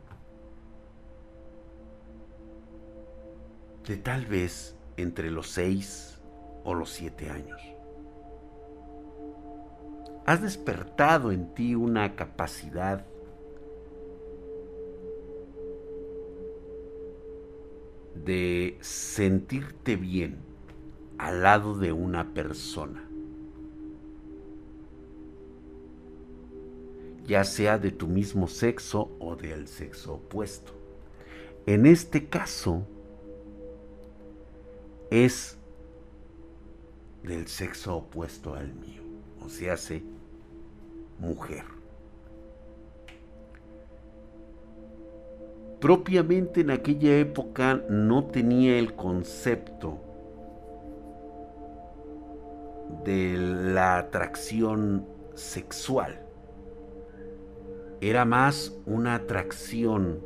de 3.87 3.97
tal 3.97 4.27
vez 4.27 4.77
entre 4.97 5.31
los 5.31 5.51
seis 5.51 6.21
o 6.65 6.75
los 6.75 6.91
siete 6.91 7.29
años. 7.29 7.61
Has 10.27 10.43
despertado 10.43 11.33
en 11.33 11.53
ti 11.55 11.75
una 11.75 12.15
capacidad 12.15 13.05
de 18.25 18.79
sentirte 18.81 19.97
bien 19.97 20.39
al 21.19 21.43
lado 21.43 21.79
de 21.79 21.93
una 21.93 22.33
persona, 22.33 23.09
ya 27.27 27.45
sea 27.45 27.79
de 27.79 27.91
tu 27.91 28.09
mismo 28.09 28.49
sexo 28.49 29.11
o 29.21 29.37
del 29.37 29.69
sexo 29.69 30.15
opuesto. 30.15 30.73
En 31.67 31.87
este 31.87 32.29
caso, 32.29 32.87
es 35.11 35.59
del 37.23 37.47
sexo 37.49 37.97
opuesto 37.97 38.55
al 38.55 38.73
mío, 38.75 39.03
o 39.41 39.49
sea, 39.49 39.75
hace 39.75 40.03
mujer. 41.19 41.80
Propiamente 45.81 46.61
en 46.61 46.71
aquella 46.71 47.17
época 47.17 47.83
no 47.89 48.25
tenía 48.27 48.79
el 48.79 48.95
concepto 48.95 49.99
de 53.05 53.39
la 53.39 53.97
atracción 53.97 55.07
sexual. 55.35 56.21
Era 58.03 58.27
más 58.27 58.77
una 58.85 59.15
atracción 59.15 60.21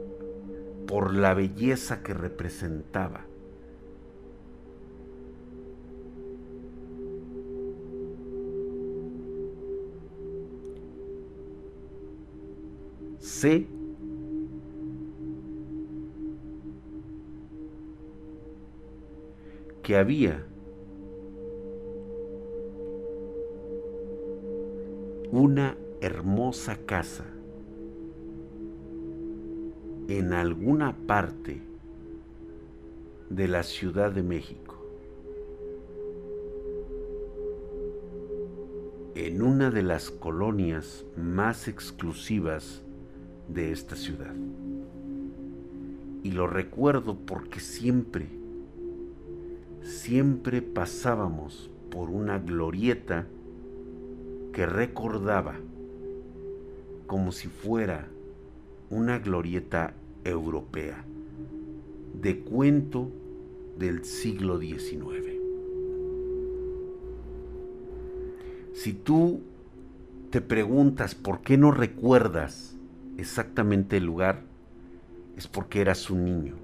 por 0.89 1.15
la 1.15 1.35
belleza 1.35 2.03
que 2.03 2.15
representaba. 2.15 3.27
Que 19.85 19.97
había. 19.97 20.43
Una 25.31 25.77
hermosa 26.01 26.79
casa. 26.87 27.27
En 30.09 30.33
alguna 30.33 30.97
parte 31.07 31.61
de 33.29 33.49
la 33.49 33.63
Ciudad 33.63 34.11
de 34.11 34.23
México, 34.23 34.75
en 39.15 39.43
una 39.43 39.71
de 39.71 39.83
las 39.83 40.11
colonias 40.11 41.05
más 41.17 41.69
exclusivas 41.69 42.83
de 43.49 43.71
esta 43.71 43.97
ciudad. 43.97 44.35
Y 46.23 46.31
lo 46.31 46.47
recuerdo 46.47 47.19
porque 47.19 47.61
siempre, 47.61 48.44
siempre 49.85 50.63
pasábamos 50.63 51.71
por 51.91 52.11
una 52.11 52.39
glorieta 52.39 53.27
que 54.53 54.67
recordaba 54.67 55.57
como 57.07 57.33
si 57.33 57.49
fuera 57.49 58.09
una 58.89 59.19
glorieta 59.19 59.95
europea 60.25 61.05
de 62.21 62.41
cuento 62.41 63.11
del 63.79 64.05
siglo 64.05 64.59
XIX. 64.59 65.35
Si 68.73 68.95
tú 68.95 69.43
te 70.31 70.41
preguntas 70.41 71.15
por 71.15 71.43
qué 71.43 71.59
no 71.59 71.71
recuerdas 71.71 72.77
exactamente 73.19 73.99
el 73.99 74.07
lugar, 74.07 74.43
es 75.37 75.47
porque 75.47 75.81
eras 75.81 76.11
un 76.11 76.25
niño 76.25 76.55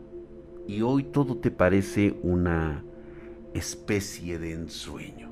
y 0.67 0.83
hoy 0.83 1.03
todo 1.03 1.37
te 1.37 1.51
parece 1.51 2.17
una 2.23 2.83
especie 3.55 4.39
de 4.39 4.53
ensueño. 4.53 5.31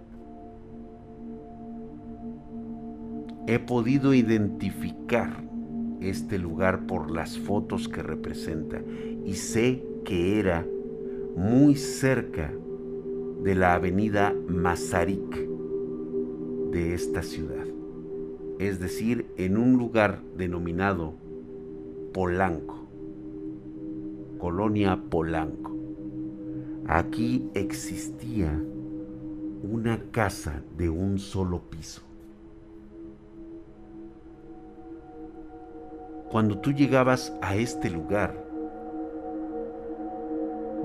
He 3.46 3.58
podido 3.58 4.12
identificar 4.12 5.42
este 6.00 6.38
lugar 6.38 6.86
por 6.86 7.10
las 7.10 7.38
fotos 7.38 7.88
que 7.88 8.02
representa 8.02 8.80
y 9.24 9.34
sé 9.34 9.82
que 10.04 10.38
era 10.38 10.66
muy 11.36 11.76
cerca 11.76 12.52
de 13.42 13.54
la 13.54 13.74
avenida 13.74 14.34
Mazarik 14.48 15.48
de 16.72 16.94
esta 16.94 17.22
ciudad, 17.22 17.66
es 18.58 18.80
decir, 18.80 19.26
en 19.36 19.56
un 19.56 19.78
lugar 19.78 20.20
denominado 20.36 21.14
Polanco, 22.12 22.86
Colonia 24.38 25.00
Polanco. 25.08 25.77
Aquí 26.90 27.50
existía 27.52 28.50
una 29.62 30.00
casa 30.10 30.62
de 30.78 30.88
un 30.88 31.18
solo 31.18 31.60
piso. 31.68 32.00
Cuando 36.30 36.56
tú 36.60 36.72
llegabas 36.72 37.36
a 37.42 37.56
este 37.56 37.90
lugar, 37.90 38.42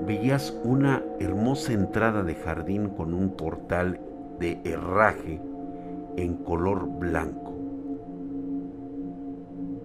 veías 0.06 0.54
una 0.62 1.02
hermosa 1.20 1.72
entrada 1.72 2.22
de 2.22 2.34
jardín 2.34 2.90
con 2.90 3.14
un 3.14 3.34
portal 3.34 3.98
de 4.38 4.60
herraje 4.62 5.40
en 6.18 6.36
color 6.36 6.86
blanco. 6.98 7.54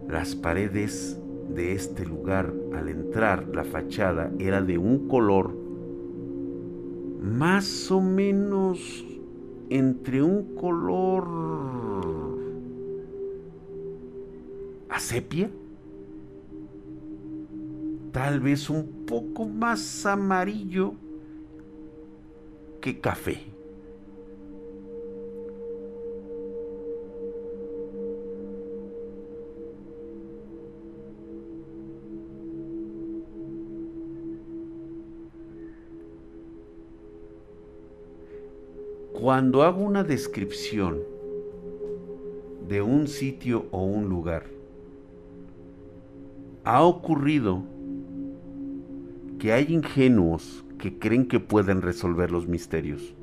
Las 0.09 0.35
paredes 0.35 1.17
de 1.47 1.75
este 1.75 2.05
lugar 2.05 2.53
al 2.75 2.89
entrar 2.89 3.47
la 3.47 3.63
fachada 3.63 4.29
era 4.37 4.61
de 4.61 4.77
un 4.77 5.07
color 5.07 5.68
más 7.21 7.91
o 7.91 8.01
menos 8.01 9.05
entre 9.69 10.23
un 10.23 10.55
color 10.55 11.27
a 14.89 14.99
sepia, 14.99 15.49
tal 18.11 18.39
vez 18.39 18.69
un 18.69 19.05
poco 19.05 19.45
más 19.45 20.05
amarillo 20.05 20.93
que 22.81 22.99
café. 22.99 23.48
Cuando 39.29 39.61
hago 39.61 39.83
una 39.83 40.03
descripción 40.03 41.03
de 42.67 42.81
un 42.81 43.07
sitio 43.07 43.67
o 43.69 43.83
un 43.83 44.09
lugar, 44.09 44.47
ha 46.63 46.81
ocurrido 46.81 47.63
que 49.37 49.53
hay 49.53 49.67
ingenuos 49.71 50.65
que 50.79 50.97
creen 50.97 51.27
que 51.27 51.39
pueden 51.39 51.83
resolver 51.83 52.31
los 52.31 52.47
misterios. 52.47 53.13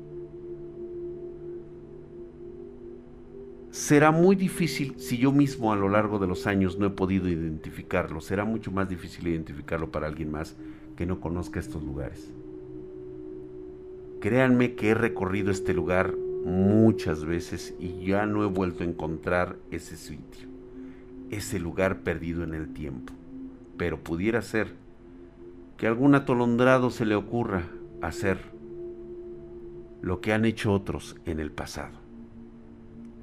Será 3.71 4.11
muy 4.11 4.37
difícil 4.37 4.93
si 4.97 5.17
yo 5.17 5.33
mismo 5.33 5.73
a 5.73 5.75
lo 5.75 5.89
largo 5.89 6.19
de 6.19 6.27
los 6.27 6.47
años 6.47 6.79
no 6.79 6.85
he 6.85 6.91
podido 6.91 7.27
identificarlo. 7.27 8.21
Será 8.21 8.45
mucho 8.45 8.71
más 8.71 8.87
difícil 8.87 9.27
identificarlo 9.27 9.91
para 9.91 10.07
alguien 10.07 10.31
más 10.31 10.55
que 10.95 11.05
no 11.05 11.19
conozca 11.19 11.59
estos 11.59 11.83
lugares. 11.83 12.31
Créanme 14.27 14.75
que 14.75 14.89
he 14.89 14.93
recorrido 14.93 15.51
este 15.51 15.73
lugar 15.73 16.13
muchas 16.43 17.23
veces 17.23 17.73
y 17.79 18.05
ya 18.05 18.25
no 18.25 18.43
he 18.43 18.47
vuelto 18.47 18.83
a 18.83 18.85
encontrar 18.85 19.55
ese 19.71 19.95
sitio, 19.95 20.49
ese 21.29 21.59
lugar 21.59 21.99
perdido 21.99 22.43
en 22.43 22.53
el 22.53 22.73
tiempo. 22.73 23.13
Pero 23.77 24.03
pudiera 24.03 24.41
ser 24.41 24.73
que 25.77 25.87
algún 25.87 26.13
atolondrado 26.13 26.89
se 26.89 27.05
le 27.05 27.15
ocurra 27.15 27.69
hacer 28.01 28.39
lo 30.01 30.19
que 30.19 30.33
han 30.33 30.43
hecho 30.43 30.73
otros 30.73 31.15
en 31.23 31.39
el 31.39 31.49
pasado 31.49 31.97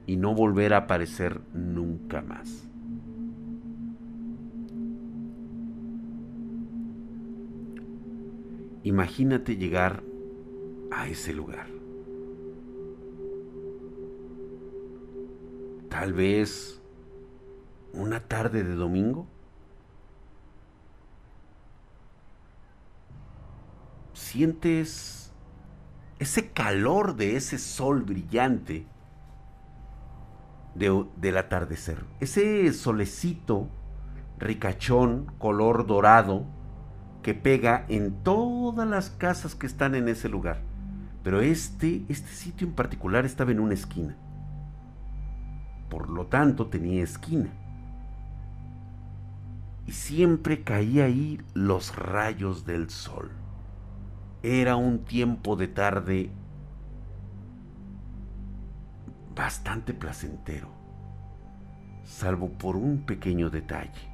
y 0.07 0.17
no 0.17 0.35
volver 0.35 0.73
a 0.73 0.79
aparecer 0.79 1.39
nunca 1.53 2.23
más. 2.23 2.67
Imagínate 8.85 9.59
llegar 9.59 10.03
a 10.95 11.09
ese 11.09 11.33
lugar. 11.33 11.67
Tal 15.89 16.13
vez 16.13 16.81
una 17.93 18.21
tarde 18.21 18.65
de 18.65 18.75
domingo. 18.75 19.27
Sientes 24.13 25.33
ese 26.19 26.51
calor 26.51 27.17
de 27.17 27.37
ese 27.37 27.59
sol 27.59 28.03
brillante 28.03 28.87
del 30.75 31.37
atardecer. 31.37 32.05
Ese 32.21 32.73
solecito 32.73 33.69
ricachón, 34.39 35.33
color 35.39 35.87
dorado, 35.87 36.47
que 37.23 37.35
pega 37.35 37.87
en 37.89 38.23
todas 38.23 38.87
las 38.89 39.11
casas 39.11 39.55
que 39.55 39.67
están 39.67 39.95
en 39.95 40.09
ese 40.09 40.29
lugar. 40.29 40.74
Pero 41.25 41.41
este, 41.41 42.05
este 42.09 42.29
sitio 42.29 42.69
en 42.69 42.75
particular 42.75 43.25
estaba 43.25 43.51
en 43.51 43.59
una 43.59 43.75
esquina. 43.75 44.15
Por 45.89 46.11
lo 46.11 46.27
tanto, 46.27 46.67
tenía 46.67 47.03
esquina. 47.03 47.51
Y 49.87 49.93
siempre 49.93 50.63
caía 50.63 51.07
ahí 51.07 51.41
los 51.55 51.97
rayos 51.97 52.67
del 52.67 52.91
sol. 52.91 53.31
Era 54.43 54.77
un 54.77 55.05
tiempo 55.05 55.57
de 55.57 55.69
tarde 55.69 56.31
bastante 59.35 59.95
placentero, 59.95 60.69
salvo 62.05 62.51
por 62.51 62.77
un 62.77 63.05
pequeño 63.07 63.49
detalle. 63.49 64.13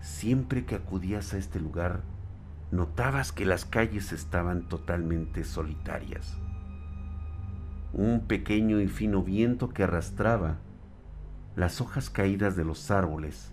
Siempre 0.00 0.66
que 0.66 0.76
acudías 0.76 1.32
a 1.32 1.38
este 1.38 1.58
lugar, 1.58 2.02
notabas 2.70 3.32
que 3.32 3.44
las 3.44 3.64
calles 3.64 4.12
estaban 4.12 4.68
totalmente 4.68 5.44
solitarias. 5.44 6.36
Un 7.92 8.26
pequeño 8.26 8.80
y 8.80 8.88
fino 8.88 9.22
viento 9.22 9.68
que 9.68 9.84
arrastraba 9.84 10.58
las 11.54 11.80
hojas 11.80 12.10
caídas 12.10 12.56
de 12.56 12.64
los 12.64 12.90
árboles 12.90 13.52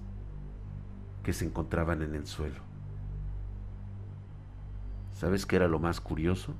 que 1.21 1.31
se 1.31 1.45
encontraban 1.45 2.01
en 2.01 2.15
el 2.15 2.25
suelo. 2.25 2.61
¿Sabes 5.13 5.45
qué 5.45 5.55
era 5.55 5.67
lo 5.67 5.79
más 5.79 6.01
curioso? 6.01 6.53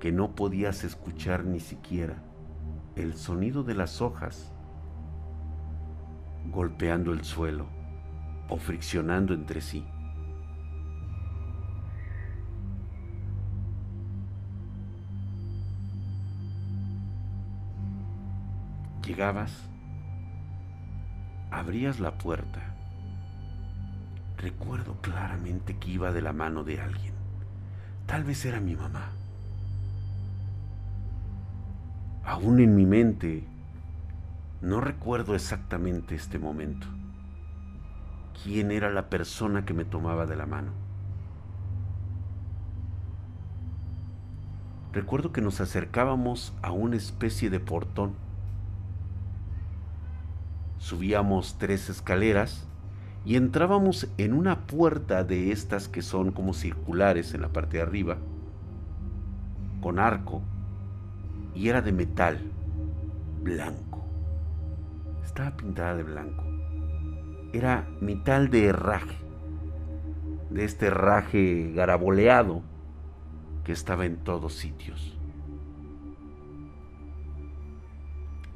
Que 0.00 0.12
no 0.12 0.34
podías 0.34 0.84
escuchar 0.84 1.44
ni 1.44 1.60
siquiera 1.60 2.22
el 2.96 3.14
sonido 3.14 3.64
de 3.64 3.74
las 3.74 4.00
hojas 4.00 4.52
golpeando 6.50 7.12
el 7.12 7.24
suelo 7.24 7.77
o 8.48 8.56
friccionando 8.56 9.34
entre 9.34 9.60
sí. 9.60 9.84
Llegabas, 19.04 19.52
abrías 21.50 21.98
la 21.98 22.18
puerta. 22.18 22.74
Recuerdo 24.36 25.00
claramente 25.00 25.78
que 25.78 25.90
iba 25.90 26.12
de 26.12 26.22
la 26.22 26.32
mano 26.32 26.62
de 26.62 26.80
alguien. 26.80 27.14
Tal 28.06 28.24
vez 28.24 28.44
era 28.44 28.60
mi 28.60 28.76
mamá. 28.76 29.10
Aún 32.24 32.60
en 32.60 32.76
mi 32.76 32.84
mente, 32.84 33.44
no 34.60 34.80
recuerdo 34.80 35.34
exactamente 35.34 36.14
este 36.14 36.38
momento 36.38 36.97
quién 38.42 38.70
era 38.70 38.90
la 38.90 39.08
persona 39.08 39.64
que 39.64 39.74
me 39.74 39.84
tomaba 39.84 40.26
de 40.26 40.36
la 40.36 40.46
mano. 40.46 40.72
Recuerdo 44.92 45.32
que 45.32 45.40
nos 45.40 45.60
acercábamos 45.60 46.54
a 46.62 46.72
una 46.72 46.96
especie 46.96 47.50
de 47.50 47.60
portón. 47.60 48.14
Subíamos 50.78 51.56
tres 51.58 51.90
escaleras 51.90 52.66
y 53.24 53.36
entrábamos 53.36 54.08
en 54.16 54.32
una 54.32 54.66
puerta 54.66 55.24
de 55.24 55.52
estas 55.52 55.88
que 55.88 56.02
son 56.02 56.32
como 56.32 56.54
circulares 56.54 57.34
en 57.34 57.42
la 57.42 57.48
parte 57.48 57.76
de 57.76 57.82
arriba, 57.82 58.16
con 59.82 59.98
arco, 59.98 60.40
y 61.54 61.68
era 61.68 61.82
de 61.82 61.92
metal, 61.92 62.40
blanco. 63.42 64.04
Estaba 65.24 65.56
pintada 65.56 65.96
de 65.96 66.04
blanco. 66.04 66.47
Era 67.52 67.88
mitad 68.00 68.42
de 68.48 68.66
herraje, 68.66 69.16
de 70.50 70.64
este 70.64 70.86
herraje 70.86 71.72
garaboleado 71.74 72.62
que 73.64 73.72
estaba 73.72 74.04
en 74.04 74.16
todos 74.18 74.54
sitios. 74.54 75.16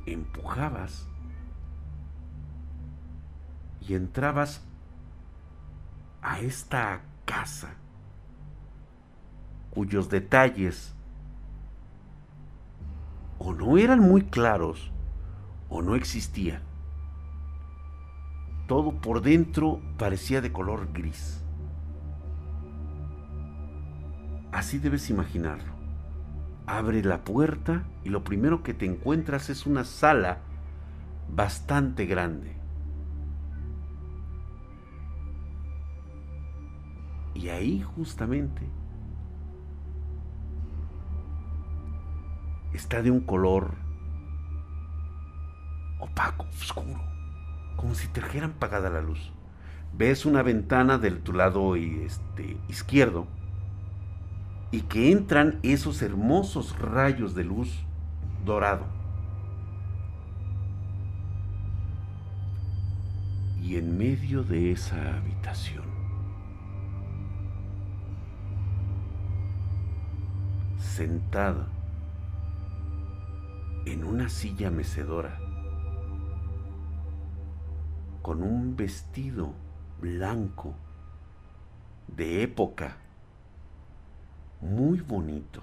Empujabas 0.04 1.08
y 3.80 3.94
entrabas 3.94 4.64
a 6.20 6.40
esta 6.40 7.02
casa 7.24 7.74
cuyos 9.70 10.10
detalles 10.10 10.94
o 13.38 13.52
no 13.52 13.78
eran 13.78 14.00
muy 14.00 14.22
claros 14.22 14.92
o 15.68 15.82
no 15.82 15.94
existían. 15.94 16.71
Todo 18.66 18.92
por 19.00 19.22
dentro 19.22 19.80
parecía 19.98 20.40
de 20.40 20.52
color 20.52 20.92
gris. 20.92 21.42
Así 24.52 24.78
debes 24.78 25.10
imaginarlo. 25.10 25.72
Abre 26.66 27.02
la 27.02 27.24
puerta 27.24 27.84
y 28.04 28.10
lo 28.10 28.22
primero 28.22 28.62
que 28.62 28.74
te 28.74 28.86
encuentras 28.86 29.50
es 29.50 29.66
una 29.66 29.84
sala 29.84 30.38
bastante 31.34 32.06
grande. 32.06 32.56
Y 37.34 37.48
ahí 37.48 37.82
justamente 37.82 38.68
está 42.72 43.02
de 43.02 43.10
un 43.10 43.20
color 43.20 43.74
opaco, 45.98 46.44
oscuro, 46.44 47.00
como 47.82 47.96
si 47.96 48.06
trajeran 48.06 48.52
pagada 48.52 48.90
la 48.90 49.02
luz. 49.02 49.32
Ves 49.92 50.24
una 50.24 50.44
ventana 50.44 50.98
del 50.98 51.18
tu 51.18 51.32
lado 51.32 51.74
este, 51.74 52.56
izquierdo 52.68 53.26
y 54.70 54.82
que 54.82 55.10
entran 55.10 55.58
esos 55.64 56.00
hermosos 56.00 56.78
rayos 56.78 57.34
de 57.34 57.42
luz 57.42 57.84
dorado. 58.46 58.86
Y 63.60 63.74
en 63.74 63.98
medio 63.98 64.44
de 64.44 64.70
esa 64.70 65.16
habitación, 65.16 65.84
sentada 70.78 71.66
en 73.86 74.04
una 74.04 74.28
silla 74.28 74.70
mecedora, 74.70 75.40
con 78.22 78.42
un 78.42 78.76
vestido 78.76 79.52
blanco 80.00 80.74
de 82.06 82.44
época 82.44 82.96
muy 84.60 85.00
bonito. 85.00 85.62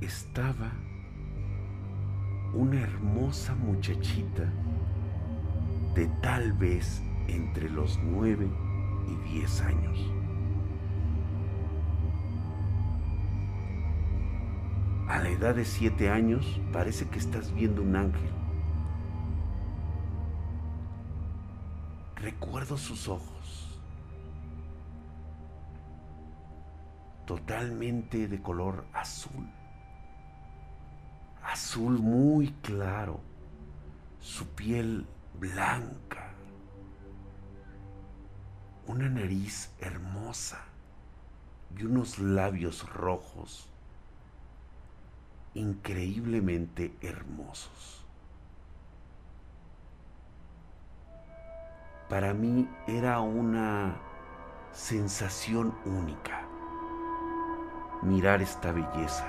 Estaba 0.00 0.70
una 2.54 2.80
hermosa 2.80 3.54
muchachita 3.56 4.44
de 5.94 6.06
tal 6.22 6.52
vez 6.52 7.02
entre 7.26 7.68
los 7.68 7.98
nueve 7.98 8.48
y 9.08 9.30
diez 9.30 9.60
años. 9.60 10.19
A 15.10 15.18
la 15.18 15.28
edad 15.28 15.56
de 15.56 15.64
siete 15.64 16.08
años 16.08 16.60
parece 16.72 17.08
que 17.08 17.18
estás 17.18 17.52
viendo 17.52 17.82
un 17.82 17.96
ángel. 17.96 18.30
Recuerdo 22.14 22.78
sus 22.78 23.08
ojos, 23.08 23.80
totalmente 27.26 28.28
de 28.28 28.40
color 28.40 28.86
azul, 28.92 29.50
azul 31.42 31.98
muy 31.98 32.52
claro, 32.62 33.20
su 34.20 34.46
piel 34.46 35.08
blanca, 35.40 36.30
una 38.86 39.08
nariz 39.08 39.74
hermosa 39.80 40.60
y 41.76 41.82
unos 41.82 42.20
labios 42.20 42.88
rojos 42.88 43.69
increíblemente 45.54 46.94
hermosos. 47.00 48.04
Para 52.08 52.34
mí 52.34 52.68
era 52.86 53.20
una 53.20 53.96
sensación 54.72 55.74
única 55.84 56.46
mirar 58.02 58.40
esta 58.42 58.72
belleza. 58.72 59.26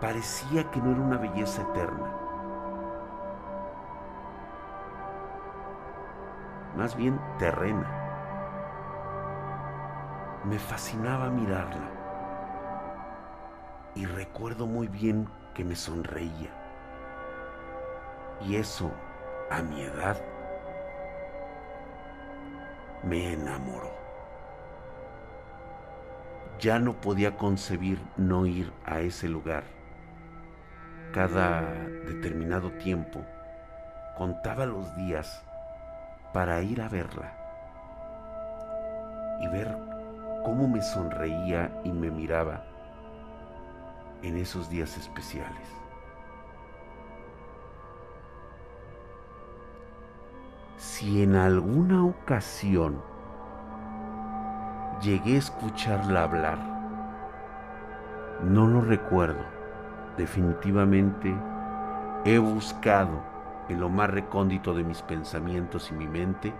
Parecía 0.00 0.70
que 0.70 0.80
no 0.80 0.92
era 0.92 1.00
una 1.00 1.16
belleza 1.18 1.62
eterna. 1.62 2.12
Más 6.76 6.94
bien 6.96 7.20
terrena. 7.38 7.94
Me 10.44 10.58
fascinaba 10.58 11.30
mirarla 11.30 11.97
y 13.98 14.06
recuerdo 14.06 14.68
muy 14.68 14.86
bien 14.86 15.28
que 15.54 15.64
me 15.64 15.74
sonreía. 15.74 16.50
Y 18.46 18.54
eso, 18.54 18.92
a 19.50 19.60
mi 19.60 19.82
edad, 19.82 20.16
me 23.02 23.32
enamoró. 23.32 23.90
Ya 26.60 26.78
no 26.78 27.00
podía 27.00 27.36
concebir 27.36 28.00
no 28.16 28.46
ir 28.46 28.72
a 28.84 29.00
ese 29.00 29.28
lugar. 29.28 29.64
Cada 31.12 31.62
determinado 32.06 32.70
tiempo 32.74 33.24
contaba 34.16 34.64
los 34.64 34.94
días 34.94 35.44
para 36.32 36.62
ir 36.62 36.80
a 36.82 36.88
verla 36.88 37.32
y 39.40 39.48
ver 39.48 39.76
cómo 40.44 40.68
me 40.68 40.82
sonreía 40.82 41.72
y 41.82 41.90
me 41.90 42.12
miraba 42.12 42.67
en 44.22 44.36
esos 44.36 44.68
días 44.68 44.96
especiales. 44.96 45.68
Si 50.76 51.22
en 51.22 51.36
alguna 51.36 52.04
ocasión 52.04 53.00
llegué 55.00 55.36
a 55.36 55.38
escucharla 55.38 56.22
hablar, 56.24 56.58
no 58.42 58.66
lo 58.66 58.80
recuerdo. 58.80 59.44
Definitivamente 60.16 61.34
he 62.24 62.38
buscado 62.38 63.22
en 63.68 63.80
lo 63.80 63.88
más 63.88 64.10
recóndito 64.10 64.74
de 64.74 64.84
mis 64.84 65.02
pensamientos 65.02 65.90
y 65.90 65.94
mi 65.94 66.08
mente 66.08 66.52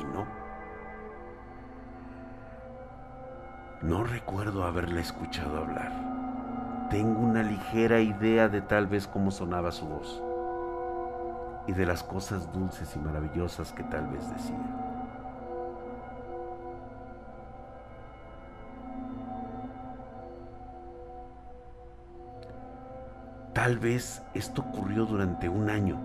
y 0.00 0.04
no. 0.04 0.26
No 3.82 4.02
recuerdo 4.02 4.64
haberla 4.64 5.00
escuchado 5.00 5.58
hablar 5.58 6.17
tengo 6.90 7.20
una 7.20 7.42
ligera 7.42 8.00
idea 8.00 8.48
de 8.48 8.62
tal 8.62 8.86
vez 8.86 9.06
cómo 9.06 9.30
sonaba 9.30 9.70
su 9.72 9.86
voz 9.86 10.22
y 11.66 11.72
de 11.72 11.84
las 11.84 12.02
cosas 12.02 12.50
dulces 12.52 12.96
y 12.96 12.98
maravillosas 12.98 13.72
que 13.72 13.84
tal 13.84 14.06
vez 14.08 14.28
decía. 14.30 14.56
Tal 23.52 23.78
vez 23.78 24.22
esto 24.32 24.62
ocurrió 24.62 25.04
durante 25.04 25.48
un 25.48 25.68
año. 25.68 25.98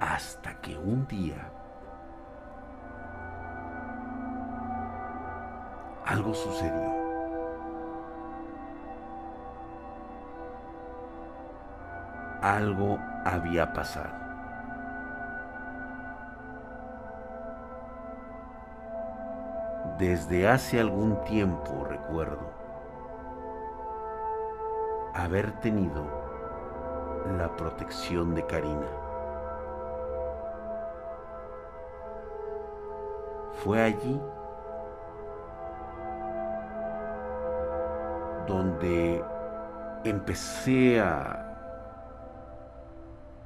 Hasta 0.00 0.54
que 0.60 0.78
un 0.78 1.06
día 1.08 1.50
algo 6.06 6.32
sucedió. 6.32 7.01
Algo 12.42 12.98
había 13.24 13.72
pasado. 13.72 14.10
Desde 19.98 20.48
hace 20.48 20.80
algún 20.80 21.22
tiempo 21.24 21.84
recuerdo 21.88 22.50
haber 25.14 25.52
tenido 25.60 26.04
la 27.38 27.54
protección 27.56 28.34
de 28.34 28.44
Karina. 28.46 28.86
Fue 33.62 33.80
allí 33.80 34.20
donde 38.48 39.24
empecé 40.04 41.00
a, 41.00 41.51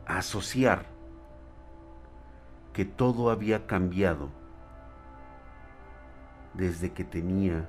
asociar 0.06 0.86
que 2.72 2.84
todo 2.84 3.30
había 3.30 3.66
cambiado 3.66 4.28
desde 6.54 6.92
que 6.92 7.04
tenía 7.04 7.68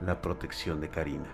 la 0.00 0.20
protección 0.20 0.80
de 0.80 0.88
Karina. 0.88 1.28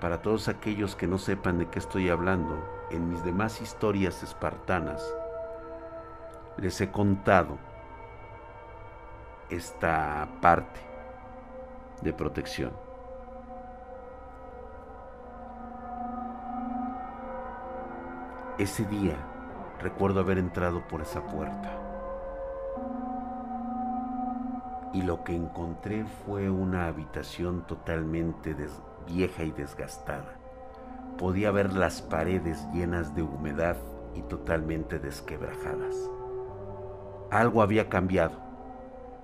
Para 0.00 0.20
todos 0.20 0.48
aquellos 0.48 0.96
que 0.96 1.06
no 1.06 1.18
sepan 1.18 1.58
de 1.58 1.68
qué 1.68 1.78
estoy 1.78 2.08
hablando, 2.08 2.58
en 2.90 3.08
mis 3.08 3.22
demás 3.24 3.60
historias 3.60 4.22
espartanas 4.22 5.02
les 6.56 6.80
he 6.80 6.90
contado 6.90 7.56
esta 9.48 10.28
parte 10.40 10.80
de 12.02 12.12
protección. 12.12 12.81
Ese 18.58 18.84
día 18.84 19.16
recuerdo 19.80 20.20
haber 20.20 20.36
entrado 20.36 20.86
por 20.86 21.00
esa 21.00 21.26
puerta 21.26 21.70
y 24.92 25.00
lo 25.00 25.24
que 25.24 25.34
encontré 25.34 26.04
fue 26.04 26.50
una 26.50 26.86
habitación 26.86 27.66
totalmente 27.66 28.54
vieja 29.06 29.44
y 29.44 29.52
desgastada. 29.52 30.36
Podía 31.16 31.50
ver 31.50 31.72
las 31.72 32.02
paredes 32.02 32.68
llenas 32.74 33.14
de 33.14 33.22
humedad 33.22 33.78
y 34.14 34.20
totalmente 34.20 34.98
desquebrajadas. 34.98 35.96
Algo 37.30 37.62
había 37.62 37.88
cambiado. 37.88 38.36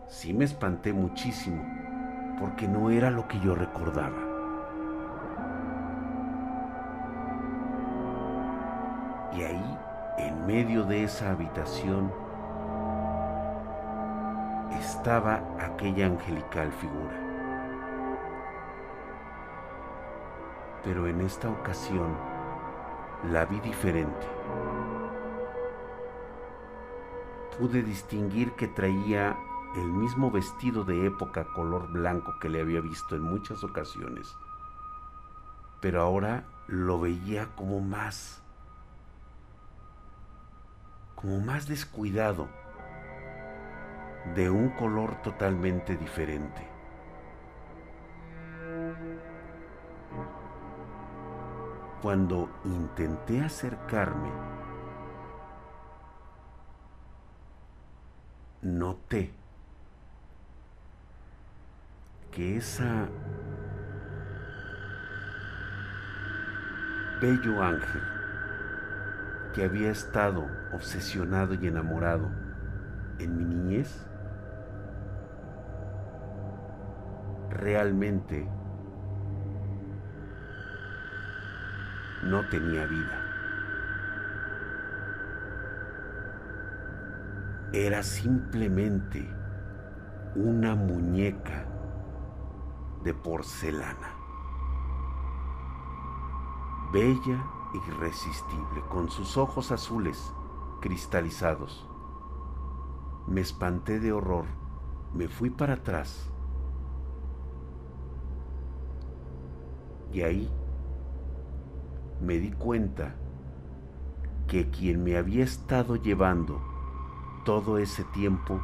Sí 0.07 0.33
me 0.33 0.47
espanté 0.47 0.95
muchísimo 0.95 1.63
porque 2.41 2.67
no 2.67 2.89
era 2.89 3.11
lo 3.11 3.29
que 3.29 3.39
yo 3.41 3.55
recordaba. 3.55 4.28
Medio 10.49 10.83
de 10.85 11.05
esa 11.05 11.33
habitación, 11.33 12.11
estaba 14.81 15.43
aquella 15.61 16.07
angelical 16.07 16.73
figura. 16.73 17.21
Pero 20.83 21.07
en 21.07 21.21
esta 21.21 21.51
ocasión 21.51 22.17
la 23.31 23.45
vi 23.45 23.61
diferente. 23.61 24.27
Pude 27.59 27.83
distinguir 27.83 28.53
que 28.53 28.69
traía 28.69 29.37
el 29.77 29.93
mismo 29.93 30.31
vestido 30.31 30.83
de 30.83 31.09
época 31.09 31.45
color 31.55 31.93
blanco 31.93 32.39
que 32.41 32.49
le 32.49 32.63
había 32.63 32.81
visto 32.81 33.17
en 33.17 33.21
muchas 33.21 33.63
ocasiones, 33.65 34.35
pero 35.83 36.01
ahora 36.01 36.45
lo 36.69 36.99
veía 36.99 37.49
como 37.55 37.81
más, 37.81 38.43
como 41.21 41.41
más 41.41 41.67
descuidado 41.67 42.49
de 44.37 44.49
un 44.51 44.69
color 44.71 45.21
totalmente 45.23 45.97
diferente. 45.97 46.67
Cuando 52.03 52.49
intenté 52.65 53.41
acercarme, 53.41 54.31
noté 58.63 59.33
que 62.31 62.59
esa 62.59 63.09
bello 67.21 67.61
ángel 67.61 68.18
que 69.55 69.65
había 69.65 69.91
estado 69.91 70.47
obsesionado 70.73 71.55
y 71.55 71.67
enamorado 71.67 72.29
en 73.19 73.37
mi 73.37 73.45
niñez 73.45 74.07
realmente 77.51 78.49
no 82.23 82.47
tenía 82.49 82.87
vida. 82.87 83.25
Era 87.73 88.03
simplemente 88.03 89.29
una 90.35 90.75
muñeca 90.75 91.67
de 93.03 93.15
porcelana, 93.15 94.15
bella 96.93 97.58
irresistible, 97.75 98.83
con 98.89 99.11
sus 99.11 99.37
ojos 99.37 99.73
azules 99.73 100.33
cristalizados. 100.81 101.87
Me 103.27 103.41
espanté 103.41 104.01
de 104.01 104.13
horror, 104.13 104.47
me 105.15 105.29
fui 105.29 105.51
para 105.51 105.75
atrás 105.75 106.31
Y 110.13 110.23
ahí 110.23 110.51
me 112.21 112.39
di 112.39 112.51
cuenta 112.53 113.15
que 114.47 114.71
quien 114.71 115.05
me 115.05 115.17
había 115.17 115.45
estado 115.45 115.97
llevando 115.97 116.61
todo 117.45 117.79
ese 117.79 118.05
tiempo 118.05 118.61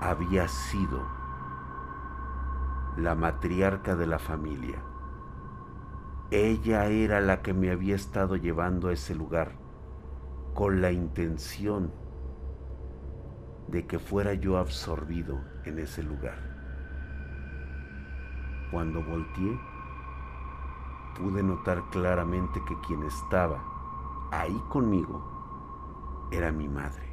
había 0.00 0.48
sido 0.48 1.02
la 2.96 3.14
matriarca 3.14 3.96
de 3.96 4.06
la 4.06 4.18
familia. 4.18 4.82
Ella 6.34 6.86
era 6.86 7.20
la 7.20 7.42
que 7.42 7.54
me 7.54 7.70
había 7.70 7.94
estado 7.94 8.34
llevando 8.34 8.88
a 8.88 8.92
ese 8.92 9.14
lugar 9.14 9.52
con 10.52 10.82
la 10.82 10.90
intención 10.90 11.92
de 13.68 13.86
que 13.86 14.00
fuera 14.00 14.34
yo 14.34 14.58
absorbido 14.58 15.40
en 15.64 15.78
ese 15.78 16.02
lugar. 16.02 16.34
Cuando 18.72 19.00
volteé, 19.04 19.56
pude 21.16 21.40
notar 21.40 21.80
claramente 21.92 22.60
que 22.66 22.74
quien 22.84 23.04
estaba 23.04 23.62
ahí 24.32 24.60
conmigo 24.70 26.28
era 26.32 26.50
mi 26.50 26.66
madre, 26.66 27.08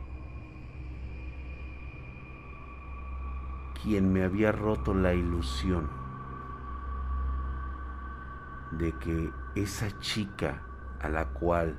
quien 3.83 4.11
me 4.11 4.23
había 4.23 4.51
roto 4.51 4.95
la 4.95 5.13
ilusión 5.13 6.00
de 8.71 8.93
que 8.93 9.31
esa 9.55 9.97
chica 9.99 10.61
a 11.01 11.09
la 11.09 11.25
cual 11.25 11.75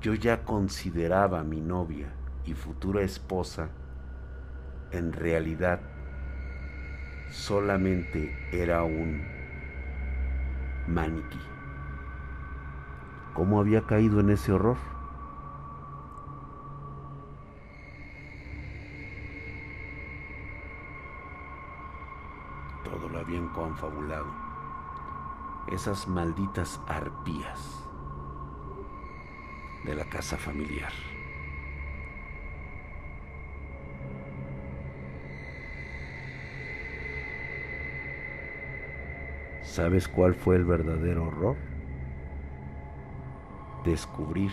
yo 0.00 0.14
ya 0.14 0.44
consideraba 0.44 1.42
mi 1.42 1.60
novia 1.60 2.12
y 2.44 2.54
futura 2.54 3.02
esposa, 3.02 3.70
en 4.90 5.12
realidad 5.12 5.80
solamente 7.30 8.34
era 8.52 8.82
un 8.82 9.22
maniquí. 10.86 11.40
¿Cómo 13.34 13.60
había 13.60 13.82
caído 13.86 14.20
en 14.20 14.30
ese 14.30 14.52
horror? 14.52 14.76
Todo 22.84 23.08
lo 23.08 23.18
habían 23.18 23.48
confabulado. 23.48 24.47
Esas 25.70 26.08
malditas 26.08 26.80
arpías 26.86 27.84
de 29.84 29.94
la 29.94 30.04
casa 30.04 30.36
familiar. 30.36 30.92
¿Sabes 39.62 40.08
cuál 40.08 40.34
fue 40.34 40.56
el 40.56 40.64
verdadero 40.64 41.26
horror? 41.26 41.56
Descubrir 43.84 44.52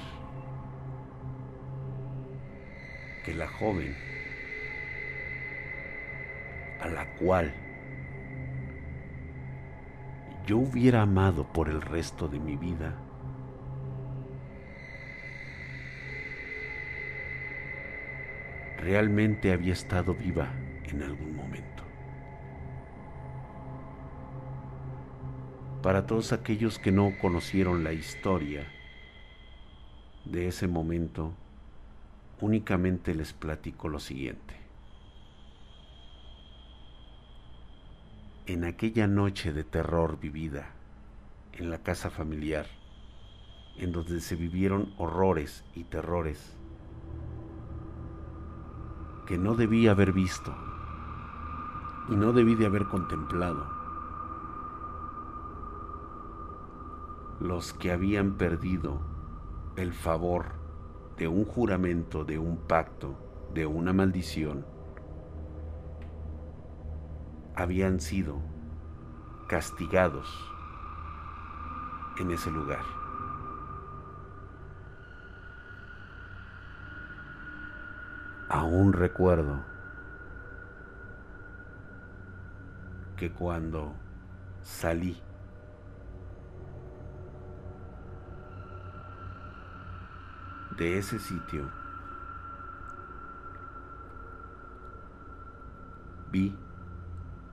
que 3.24 3.34
la 3.34 3.47
joven 3.47 3.95
a 6.82 6.88
la 6.88 7.05
cual 7.16 7.64
yo 10.46 10.58
hubiera 10.58 11.02
amado 11.02 11.43
por 11.43 11.70
el 11.70 11.82
resto 11.82 12.28
de 12.28 12.39
mi 12.39 12.56
vida, 12.56 12.93
realmente 18.78 19.52
había 19.52 19.74
estado 19.74 20.14
viva 20.14 20.54
en 20.88 21.02
algún 21.02 21.36
momento. 21.36 21.84
Para 25.82 26.06
todos 26.06 26.34
aquellos 26.34 26.78
que 26.78 26.91
no 26.91 27.14
conocieron 27.20 27.84
la 27.84 27.93
historia 27.93 28.68
de 30.26 30.48
ese 30.48 30.68
momento, 30.68 31.34
únicamente 32.41 33.16
les 33.16 33.34
platico 33.34 33.88
lo 33.88 34.00
siguiente. 34.00 34.64
En 38.48 38.64
aquella 38.64 39.08
noche 39.08 39.54
de 39.54 39.64
terror 39.64 40.20
vivida 40.20 40.68
en 41.54 41.72
la 41.72 41.80
casa 41.80 42.12
familiar, 42.12 42.68
en 43.78 43.91
donde 43.91 44.20
se 44.20 44.36
vivieron 44.36 44.93
horrores 44.98 45.66
y 45.74 45.86
terrores 45.86 46.56
que 49.26 49.39
no 49.39 49.56
debí 49.56 49.88
haber 49.88 50.14
visto 50.14 50.56
y 52.10 52.16
no 52.16 52.34
debí 52.34 52.54
de 52.54 52.68
haber 52.68 52.86
contemplado. 52.86 53.68
Los 57.39 57.74
que 57.74 57.91
habían 57.91 58.38
perdido 58.38 59.02
el 59.76 59.91
favor 59.91 60.54
de 61.18 61.28
un 61.28 61.46
juramento, 61.46 62.24
de 62.24 62.38
un 62.38 62.58
pacto, 62.58 63.18
de 63.56 63.66
una 63.66 63.91
maldición, 63.91 64.66
habían 67.56 67.99
sido 67.99 68.41
castigados 69.47 70.28
en 72.20 72.32
ese 72.32 72.51
lugar. 72.51 72.84
Aún 78.49 78.93
recuerdo 78.93 79.64
que 83.18 83.32
cuando 83.32 83.93
salí 84.62 85.22
de 90.78 90.97
ese 90.97 91.20
sitio, 91.20 91.70
vi 96.32 96.53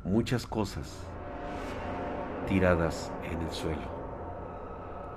muchas 0.04 0.46
cosas 0.46 1.06
tiradas 2.48 3.12
en 3.30 3.40
el 3.40 3.50
suelo, 3.50 3.88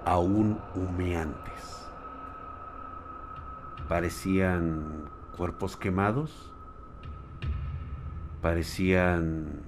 aún 0.05 0.59
humeantes. 0.75 1.88
Parecían 3.88 5.09
cuerpos 5.38 5.77
quemados, 5.77 6.51
parecían 8.41 9.61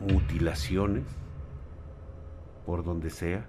mutilaciones 0.00 1.04
por 2.66 2.84
donde 2.84 3.10
sea. 3.10 3.46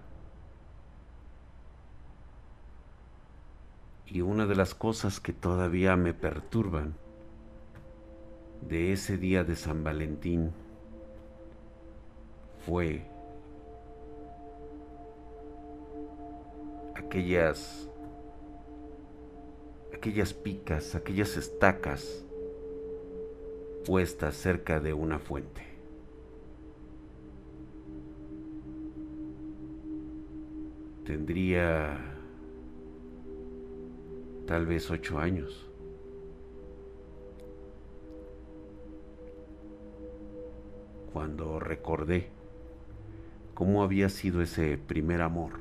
Y 4.08 4.22
una 4.22 4.48
de 4.48 4.56
las 4.56 4.74
cosas 4.74 5.20
que 5.20 5.34
todavía 5.34 5.96
me 5.96 6.14
perturban 6.14 6.96
de 8.68 8.92
ese 8.92 9.18
día 9.18 9.44
de 9.44 9.56
San 9.56 9.84
Valentín 9.84 10.52
fue 12.66 13.02
aquellas 16.96 17.90
aquellas 19.94 20.34
picas, 20.34 20.96
aquellas 20.96 21.36
estacas 21.36 22.26
puestas 23.86 24.36
cerca 24.36 24.80
de 24.80 24.94
una 24.94 25.20
fuente. 25.20 25.62
Tendría 31.06 31.98
tal 34.46 34.66
vez 34.68 34.90
ocho 34.90 35.20
años. 35.20 35.68
Cuando 41.12 41.60
recordé 41.60 42.39
cómo 43.60 43.84
había 43.84 44.08
sido 44.08 44.42
ese 44.42 44.78
primer 44.78 45.22
amor 45.22 45.52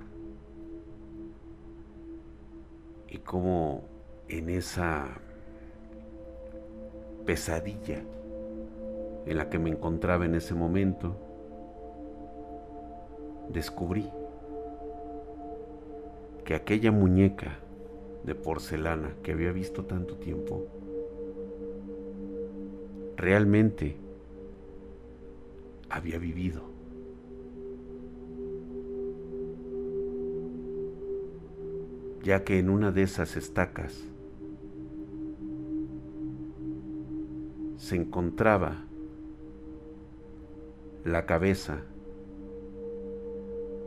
y 3.09 3.19
cómo 3.19 3.83
en 4.29 4.51
esa 4.51 5.09
pesadilla 7.27 8.01
en 9.27 9.37
la 9.37 9.51
que 9.51 9.59
me 9.59 9.71
encontraba 9.71 10.27
en 10.27 10.37
ese 10.37 10.55
momento, 10.55 11.17
descubrí 13.49 14.09
que 16.45 16.55
aquella 16.55 16.93
muñeca 16.93 17.59
de 18.23 18.37
porcelana 18.37 19.11
que 19.25 19.33
había 19.33 19.51
visto 19.51 19.87
tanto 19.87 20.15
tiempo, 20.19 20.69
realmente 23.17 23.97
había 25.91 26.19
vivido. 26.19 26.78
Ya 32.29 32.45
que 32.45 32.59
en 32.59 32.69
una 32.69 32.93
de 32.93 33.05
esas 33.05 33.39
estacas 33.39 34.05
se 37.79 37.97
encontraba 37.97 38.85
la 41.07 41.25
cabeza 41.25 41.87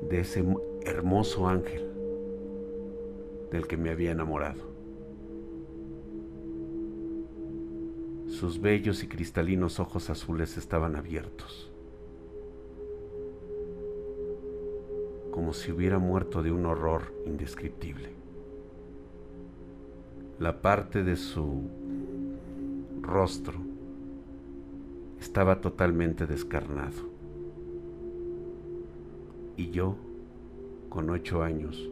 de 0.10 0.22
ese 0.22 0.44
hermoso 0.82 1.48
ángel 1.48 1.88
del 3.52 3.68
que 3.68 3.78
me 3.78 3.92
había 3.92 4.10
enamorado. 4.10 4.64
Sus 8.26 8.60
bellos 8.60 9.04
y 9.04 9.08
cristalinos 9.08 9.80
ojos 9.80 10.10
azules 10.10 10.58
estaban 10.58 10.96
abiertos, 10.96 11.72
como 15.30 15.54
si 15.54 15.72
hubiera 15.72 16.00
muerto 16.00 16.42
de 16.42 16.52
un 16.52 16.66
horror 16.66 17.14
indescriptible. 17.28 18.21
La 20.42 20.60
parte 20.60 21.04
de 21.04 21.18
su 21.18 21.70
rostro 23.00 23.60
estaba 25.20 25.62
totalmente 25.62 26.26
descarnado. 26.26 27.12
Y 29.56 29.70
yo, 29.70 29.98
con 30.90 31.12
ocho 31.12 31.44
años, 31.44 31.88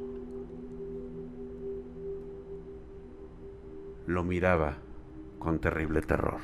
lo 4.08 4.24
miraba 4.24 4.78
con 5.38 5.60
terrible 5.60 6.02
terror. 6.02 6.42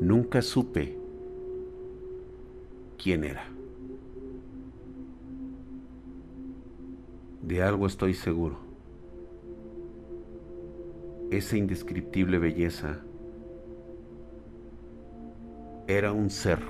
Nunca 0.00 0.40
supe 0.40 0.96
quién 2.96 3.24
era. 3.24 3.51
De 7.52 7.62
algo 7.62 7.86
estoy 7.86 8.14
seguro 8.14 8.56
esa 11.30 11.58
indescriptible 11.58 12.38
belleza 12.38 13.00
era 15.86 16.12
un 16.12 16.30
ser 16.30 16.60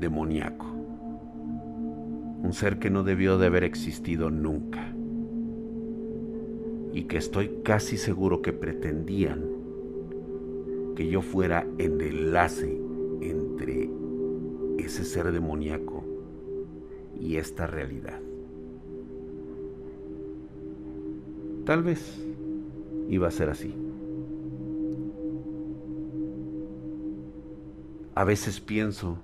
demoníaco, 0.00 0.64
un 0.64 2.50
ser 2.54 2.78
que 2.78 2.88
no 2.88 3.02
debió 3.02 3.36
de 3.36 3.48
haber 3.48 3.62
existido 3.62 4.30
nunca 4.30 4.90
y 6.94 7.02
que 7.02 7.18
estoy 7.18 7.60
casi 7.62 7.98
seguro 7.98 8.40
que 8.40 8.54
pretendían 8.54 9.44
que 10.96 11.08
yo 11.08 11.20
fuera 11.20 11.66
el 11.76 12.00
enlace 12.00 12.80
entre 13.20 13.90
ese 14.78 15.04
ser 15.04 15.30
demoníaco 15.30 16.02
y 17.20 17.36
esta 17.36 17.66
realidad. 17.66 18.23
Tal 21.64 21.82
vez 21.82 22.22
iba 23.08 23.28
a 23.28 23.30
ser 23.30 23.48
así. 23.48 23.74
A 28.14 28.24
veces 28.24 28.60
pienso 28.60 29.16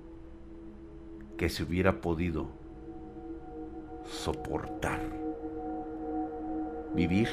que 1.37 1.49
si 1.49 1.61
hubiera 1.61 2.01
podido 2.01 2.47
soportar 4.05 4.99
vivir 6.95 7.29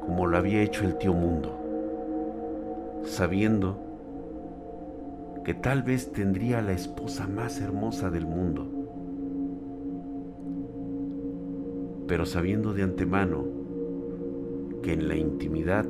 como 0.00 0.26
lo 0.26 0.36
había 0.36 0.62
hecho 0.62 0.84
el 0.84 0.96
tío 0.98 1.12
mundo, 1.12 1.58
sabiendo 3.04 3.76
que 5.44 5.52
tal 5.52 5.82
vez 5.82 6.12
tendría 6.12 6.62
la 6.62 6.72
esposa 6.72 7.26
más 7.26 7.60
hermosa 7.60 8.08
del 8.10 8.24
mundo, 8.24 8.66
pero 12.06 12.24
sabiendo 12.24 12.72
de 12.72 12.84
antemano 12.84 13.55
que 14.82 14.92
en 14.92 15.08
la 15.08 15.16
intimidad 15.16 15.86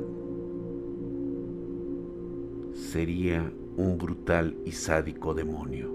sería 2.73 3.51
un 3.77 3.97
brutal 3.97 4.55
y 4.65 4.71
sádico 4.71 5.33
demonio, 5.33 5.91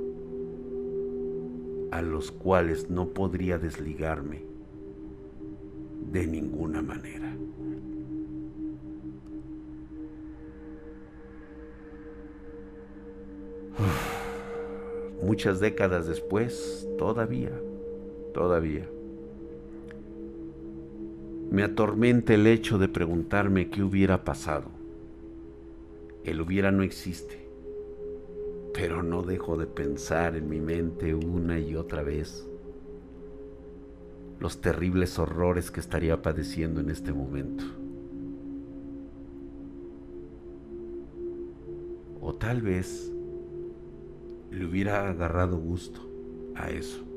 a 1.90 2.02
los 2.02 2.30
cuales 2.30 2.90
no 2.90 3.08
podría 3.08 3.58
desligarme 3.58 4.44
de 6.10 6.26
ninguna 6.26 6.82
manera. 6.82 7.36
Muchas 15.22 15.60
décadas 15.60 16.06
después, 16.06 16.88
todavía, 16.98 17.52
todavía 18.34 18.86
me 21.52 21.64
atormenta 21.64 22.32
el 22.32 22.46
hecho 22.46 22.78
de 22.78 22.88
preguntarme 22.88 23.68
qué 23.68 23.82
hubiera 23.82 24.24
pasado. 24.24 24.70
El 26.24 26.40
hubiera 26.40 26.72
no 26.72 26.82
existe, 26.82 27.46
pero 28.72 29.02
no 29.02 29.22
dejo 29.22 29.58
de 29.58 29.66
pensar 29.66 30.34
en 30.34 30.48
mi 30.48 30.60
mente 30.60 31.14
una 31.14 31.60
y 31.60 31.76
otra 31.76 32.02
vez 32.02 32.48
los 34.40 34.62
terribles 34.62 35.18
horrores 35.18 35.70
que 35.70 35.80
estaría 35.80 36.22
padeciendo 36.22 36.80
en 36.80 36.88
este 36.88 37.12
momento. 37.12 37.64
O 42.22 42.34
tal 42.34 42.62
vez 42.62 43.12
le 44.50 44.64
hubiera 44.64 45.06
agarrado 45.10 45.58
gusto 45.58 46.00
a 46.54 46.70
eso. 46.70 47.11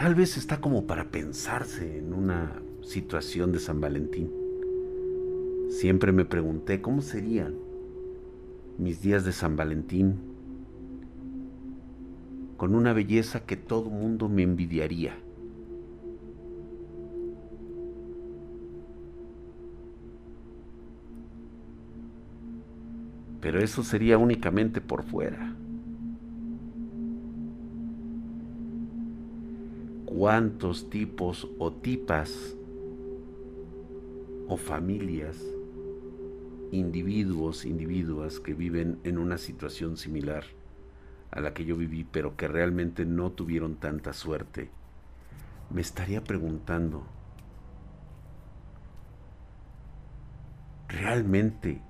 Tal 0.00 0.14
vez 0.14 0.38
está 0.38 0.62
como 0.62 0.86
para 0.86 1.10
pensarse 1.10 1.98
en 1.98 2.14
una 2.14 2.62
situación 2.80 3.52
de 3.52 3.58
San 3.58 3.82
Valentín. 3.82 4.30
Siempre 5.68 6.10
me 6.10 6.24
pregunté 6.24 6.80
cómo 6.80 7.02
serían 7.02 7.54
mis 8.78 9.02
días 9.02 9.26
de 9.26 9.32
San 9.32 9.56
Valentín 9.56 10.18
con 12.56 12.74
una 12.74 12.94
belleza 12.94 13.40
que 13.40 13.58
todo 13.58 13.90
mundo 13.90 14.30
me 14.30 14.42
envidiaría. 14.42 15.18
Pero 23.42 23.60
eso 23.60 23.82
sería 23.84 24.16
únicamente 24.16 24.80
por 24.80 25.02
fuera. 25.02 25.54
¿Cuántos 30.10 30.90
tipos 30.90 31.48
o 31.58 31.72
tipas 31.72 32.54
o 34.46 34.56
familias, 34.56 35.42
individuos, 36.70 37.64
individuas 37.64 38.40
que 38.40 38.52
viven 38.52 38.98
en 39.04 39.18
una 39.18 39.38
situación 39.38 39.96
similar? 39.96 40.44
a 41.30 41.40
la 41.40 41.54
que 41.54 41.64
yo 41.64 41.76
viví, 41.76 42.04
pero 42.04 42.36
que 42.36 42.48
realmente 42.48 43.04
no 43.04 43.30
tuvieron 43.30 43.76
tanta 43.76 44.12
suerte, 44.12 44.70
me 45.70 45.80
estaría 45.80 46.24
preguntando, 46.24 47.06
¿realmente 50.88 51.80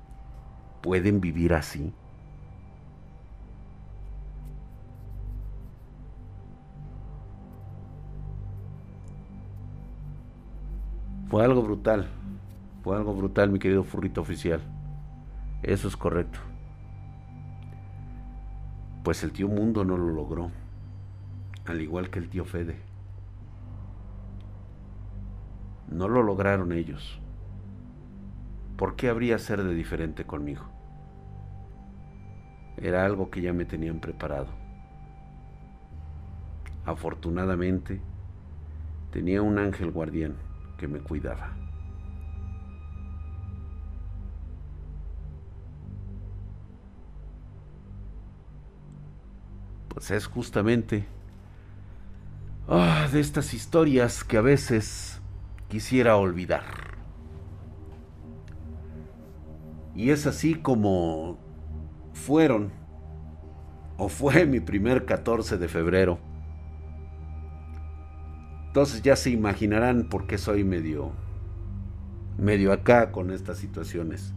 pueden 0.82 1.20
vivir 1.20 1.54
así? 1.54 1.94
Fue 11.30 11.42
algo 11.42 11.62
brutal, 11.62 12.08
fue 12.82 12.96
algo 12.96 13.14
brutal, 13.14 13.50
mi 13.50 13.58
querido 13.58 13.84
furrito 13.84 14.20
oficial. 14.20 14.60
Eso 15.62 15.88
es 15.88 15.96
correcto 15.96 16.40
pues 19.02 19.22
el 19.24 19.32
tío 19.32 19.48
Mundo 19.48 19.84
no 19.84 19.96
lo 19.96 20.10
logró, 20.10 20.50
al 21.64 21.80
igual 21.80 22.10
que 22.10 22.18
el 22.18 22.28
tío 22.28 22.44
Fede. 22.44 22.76
No 25.88 26.06
lo 26.08 26.22
lograron 26.22 26.72
ellos. 26.72 27.18
¿Por 28.76 28.96
qué 28.96 29.08
habría 29.08 29.38
ser 29.38 29.62
de 29.62 29.74
diferente 29.74 30.24
conmigo? 30.24 30.64
Era 32.76 33.04
algo 33.04 33.30
que 33.30 33.40
ya 33.40 33.52
me 33.52 33.64
tenían 33.64 34.00
preparado. 34.00 34.48
Afortunadamente, 36.84 38.00
tenía 39.10 39.42
un 39.42 39.58
ángel 39.58 39.90
guardián 39.90 40.36
que 40.80 40.88
me 40.88 40.98
cuidaba. 41.00 41.54
pues 49.90 50.10
es 50.12 50.26
justamente 50.26 51.04
ah, 52.68 53.06
de 53.12 53.20
estas 53.20 53.52
historias 53.52 54.24
que 54.24 54.38
a 54.38 54.40
veces 54.40 55.20
quisiera 55.68 56.16
olvidar. 56.16 56.64
Y 59.94 60.08
es 60.08 60.26
así 60.26 60.54
como 60.54 61.38
fueron, 62.14 62.72
o 63.98 64.08
fue 64.08 64.46
mi 64.46 64.60
primer 64.60 65.04
14 65.04 65.58
de 65.58 65.68
febrero. 65.68 66.29
Entonces 68.70 69.02
ya 69.02 69.16
se 69.16 69.30
imaginarán 69.30 70.04
por 70.04 70.28
qué 70.28 70.38
soy 70.38 70.62
medio, 70.62 71.10
medio 72.38 72.72
acá 72.72 73.10
con 73.10 73.32
estas 73.32 73.58
situaciones. 73.58 74.32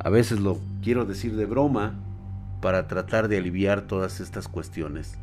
A 0.00 0.10
veces 0.10 0.40
lo 0.40 0.58
quiero 0.82 1.04
decir 1.04 1.36
de 1.36 1.46
broma, 1.46 1.94
para 2.60 2.88
tratar 2.88 3.28
de 3.28 3.38
aliviar 3.38 3.82
todas 3.82 4.18
estas 4.18 4.48
cuestiones. 4.48 5.16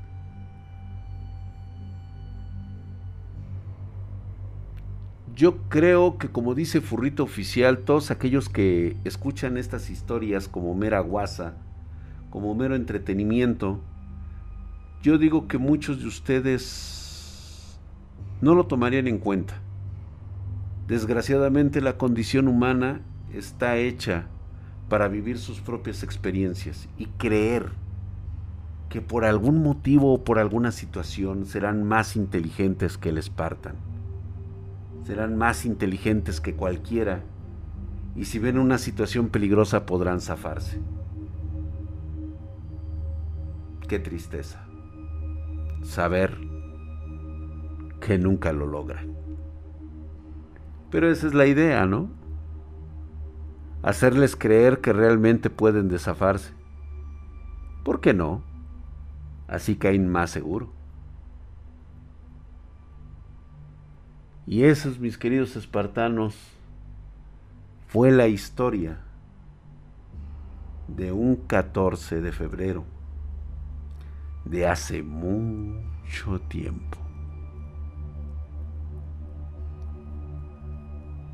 Yo 5.36 5.58
creo 5.68 6.18
que 6.18 6.30
como 6.30 6.56
dice 6.56 6.80
Furrito 6.80 7.24
Oficial, 7.24 7.80
todos 7.80 8.10
aquellos 8.10 8.48
que 8.48 8.96
escuchan 9.06 9.58
estas 9.58 9.90
historias 9.90 10.48
como 10.48 10.76
mera 10.76 11.02
guasa, 11.02 11.56
como 12.30 12.56
mero 12.56 12.76
entretenimiento, 12.76 13.82
yo 15.02 15.18
digo 15.18 15.48
que 15.50 15.58
muchos 15.58 16.00
de 16.00 16.08
ustedes 16.08 16.99
no 18.42 18.56
lo 18.56 18.66
tomarían 18.66 19.08
en 19.08 19.20
cuenta. 19.20 19.56
Desgraciadamente 20.88 21.82
la 21.82 21.98
condición 21.98 22.48
humana 22.48 23.02
está 23.34 23.78
hecha 23.78 24.28
para 24.90 25.08
vivir 25.08 25.38
sus 25.38 25.62
propias 25.62 26.04
experiencias 26.04 26.90
y 26.98 27.06
creer 27.06 27.72
que 28.90 29.02
por 29.02 29.24
algún 29.24 29.62
motivo 29.62 30.14
o 30.14 30.24
por 30.24 30.40
alguna 30.40 30.72
situación 30.72 31.46
serán 31.46 31.84
más 31.84 32.16
inteligentes 32.16 32.98
que 32.98 33.10
el 33.10 33.20
Espartan. 33.20 33.76
Serán 35.06 35.38
más 35.38 35.66
inteligentes 35.66 36.42
que 36.42 36.56
cualquiera 36.56 37.22
y 38.16 38.26
si 38.26 38.40
ven 38.40 38.58
una 38.58 38.80
situación 38.80 39.30
peligrosa 39.30 39.86
podrán 39.86 40.22
zafarse. 40.22 40.80
Qué 43.88 44.00
tristeza 44.00 44.66
saber 45.84 46.49
que 48.10 48.18
nunca 48.18 48.54
lo 48.54 48.66
logran. 48.66 49.16
Pero 50.90 51.12
esa 51.12 51.28
es 51.28 51.36
la 51.36 51.46
idea, 51.46 51.86
¿no? 51.86 52.10
hacerles 53.84 54.36
creer 54.36 54.82
que 54.82 54.94
realmente 54.94 55.52
pueden 55.52 55.90
desafarse. 55.90 56.56
¿Por 57.86 58.02
qué 58.02 58.16
no? 58.16 58.42
Así 59.48 59.76
caen 59.76 60.10
más 60.10 60.32
seguro. 60.32 60.74
Y 64.48 64.64
esos, 64.64 64.98
mis 65.00 65.20
queridos 65.20 65.56
espartanos, 65.56 66.36
fue 67.90 68.10
la 68.10 68.28
historia 68.28 69.02
de 70.88 71.12
un 71.12 71.36
14 71.36 72.22
de 72.22 72.32
febrero 72.32 72.86
de 74.46 74.66
hace 74.68 75.04
mucho 75.04 76.42
tiempo. 76.48 76.99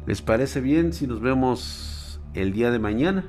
¿Les 0.05 0.21
parece 0.21 0.61
bien 0.61 0.93
si 0.93 1.07
nos 1.07 1.19
vemos 1.19 2.21
el 2.33 2.53
día 2.53 2.71
de 2.71 2.79
mañana 2.79 3.25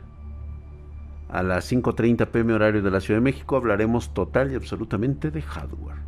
a 1.28 1.42
las 1.42 1.70
5.30 1.72 2.28
pm 2.28 2.52
horario 2.52 2.82
de 2.82 2.90
la 2.90 3.00
Ciudad 3.00 3.18
de 3.18 3.24
México 3.24 3.56
hablaremos 3.56 4.14
total 4.14 4.52
y 4.52 4.54
absolutamente 4.54 5.30
de 5.30 5.42
hardware. 5.42 5.98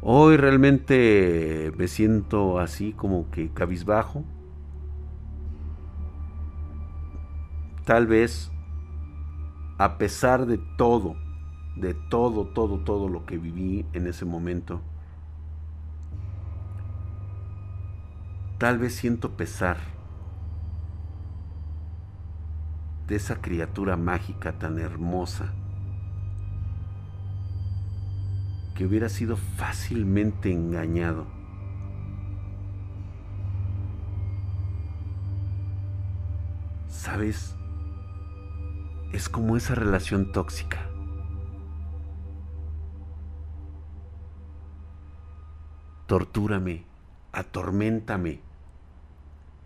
Hoy 0.00 0.36
realmente 0.36 1.72
me 1.76 1.88
siento 1.88 2.58
así 2.58 2.92
como 2.92 3.30
que 3.30 3.50
cabizbajo. 3.50 4.24
Tal 7.84 8.06
vez 8.06 8.50
a 9.78 9.98
pesar 9.98 10.46
de 10.46 10.58
todo, 10.76 11.16
de 11.76 11.94
todo, 11.94 12.46
todo, 12.46 12.78
todo 12.78 13.08
lo 13.08 13.26
que 13.26 13.38
viví 13.38 13.84
en 13.92 14.06
ese 14.06 14.24
momento, 14.24 14.80
tal 18.58 18.78
vez 18.78 18.94
siento 18.94 19.36
pesar 19.36 19.78
de 23.06 23.16
esa 23.16 23.40
criatura 23.40 23.96
mágica 23.96 24.58
tan 24.58 24.78
hermosa 24.78 25.52
que 28.74 28.84
hubiera 28.84 29.08
sido 29.08 29.36
fácilmente 29.36 30.50
engañado. 30.52 31.26
¿Sabes? 36.88 37.54
Es 39.12 39.28
como 39.28 39.56
esa 39.56 39.74
relación 39.74 40.32
tóxica. 40.32 40.88
Tortúrame, 46.06 46.84
atorméntame, 47.34 48.40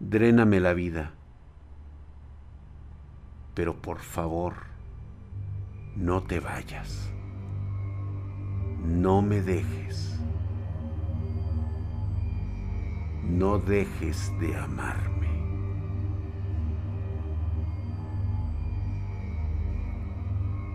dréname 0.00 0.60
la 0.60 0.72
vida. 0.72 1.12
Pero 3.54 3.82
por 3.82 3.98
favor, 3.98 4.54
no 5.96 6.22
te 6.22 6.40
vayas. 6.40 7.10
No 8.84 9.20
me 9.20 9.42
dejes. 9.42 10.18
No 13.24 13.58
dejes 13.58 14.32
de 14.40 14.56
amarme. 14.56 15.28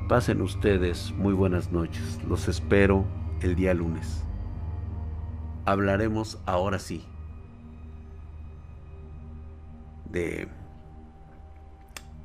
Pasen 0.08 0.42
ustedes 0.42 1.12
muy 1.14 1.34
buenas 1.34 1.72
noches. 1.72 2.20
Los 2.28 2.48
espero 2.48 3.06
el 3.42 3.56
día 3.56 3.74
lunes. 3.74 4.26
Hablaremos 5.66 6.40
ahora 6.46 6.78
sí 6.78 7.06
de 10.14 10.48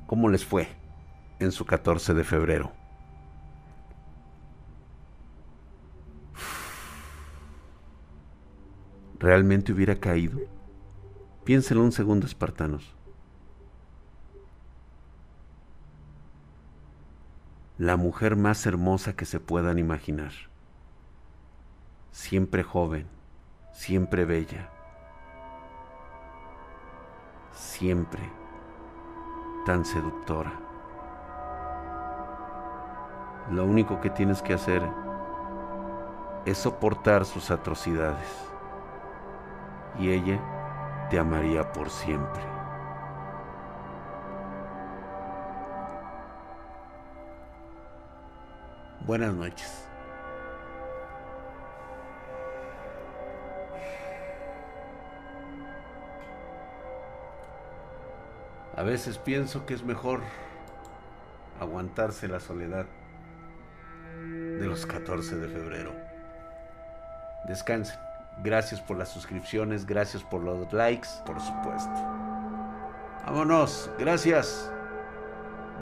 cómo 0.07 0.29
les 0.29 0.45
fue 0.45 0.67
en 1.39 1.51
su 1.51 1.65
14 1.65 2.13
de 2.13 2.23
febrero. 2.23 2.71
¿Realmente 9.19 9.73
hubiera 9.73 9.99
caído? 9.99 10.39
Piénsenlo 11.43 11.83
un 11.83 11.91
segundo, 11.91 12.25
espartanos. 12.25 12.95
La 17.77 17.97
mujer 17.97 18.35
más 18.35 18.65
hermosa 18.65 19.15
que 19.15 19.25
se 19.25 19.39
puedan 19.39 19.79
imaginar. 19.79 20.31
Siempre 22.11 22.63
joven, 22.63 23.07
siempre 23.71 24.25
bella. 24.25 24.69
Siempre 27.51 28.21
tan 29.65 29.85
seductora. 29.85 30.51
Lo 33.51 33.65
único 33.65 33.99
que 33.99 34.09
tienes 34.09 34.41
que 34.41 34.53
hacer 34.53 34.83
es 36.45 36.57
soportar 36.57 37.25
sus 37.25 37.51
atrocidades 37.51 38.27
y 39.97 40.09
ella 40.11 40.39
te 41.09 41.19
amaría 41.19 41.71
por 41.71 41.89
siempre. 41.89 42.43
Buenas 49.05 49.33
noches. 49.33 49.88
A 58.79 58.83
veces 58.83 59.17
pienso 59.17 59.65
que 59.65 59.73
es 59.73 59.83
mejor 59.83 60.21
aguantarse 61.59 62.29
la 62.29 62.39
soledad 62.39 62.85
de 64.23 64.65
los 64.65 64.85
14 64.85 65.35
de 65.35 65.49
febrero. 65.49 65.91
Descansen. 67.45 67.99
Gracias 68.41 68.79
por 68.79 68.97
las 68.97 69.09
suscripciones, 69.09 69.85
gracias 69.85 70.23
por 70.23 70.41
los 70.45 70.71
likes, 70.71 71.09
por 71.25 71.41
supuesto. 71.41 71.91
Vámonos, 73.25 73.91
gracias. 73.99 74.71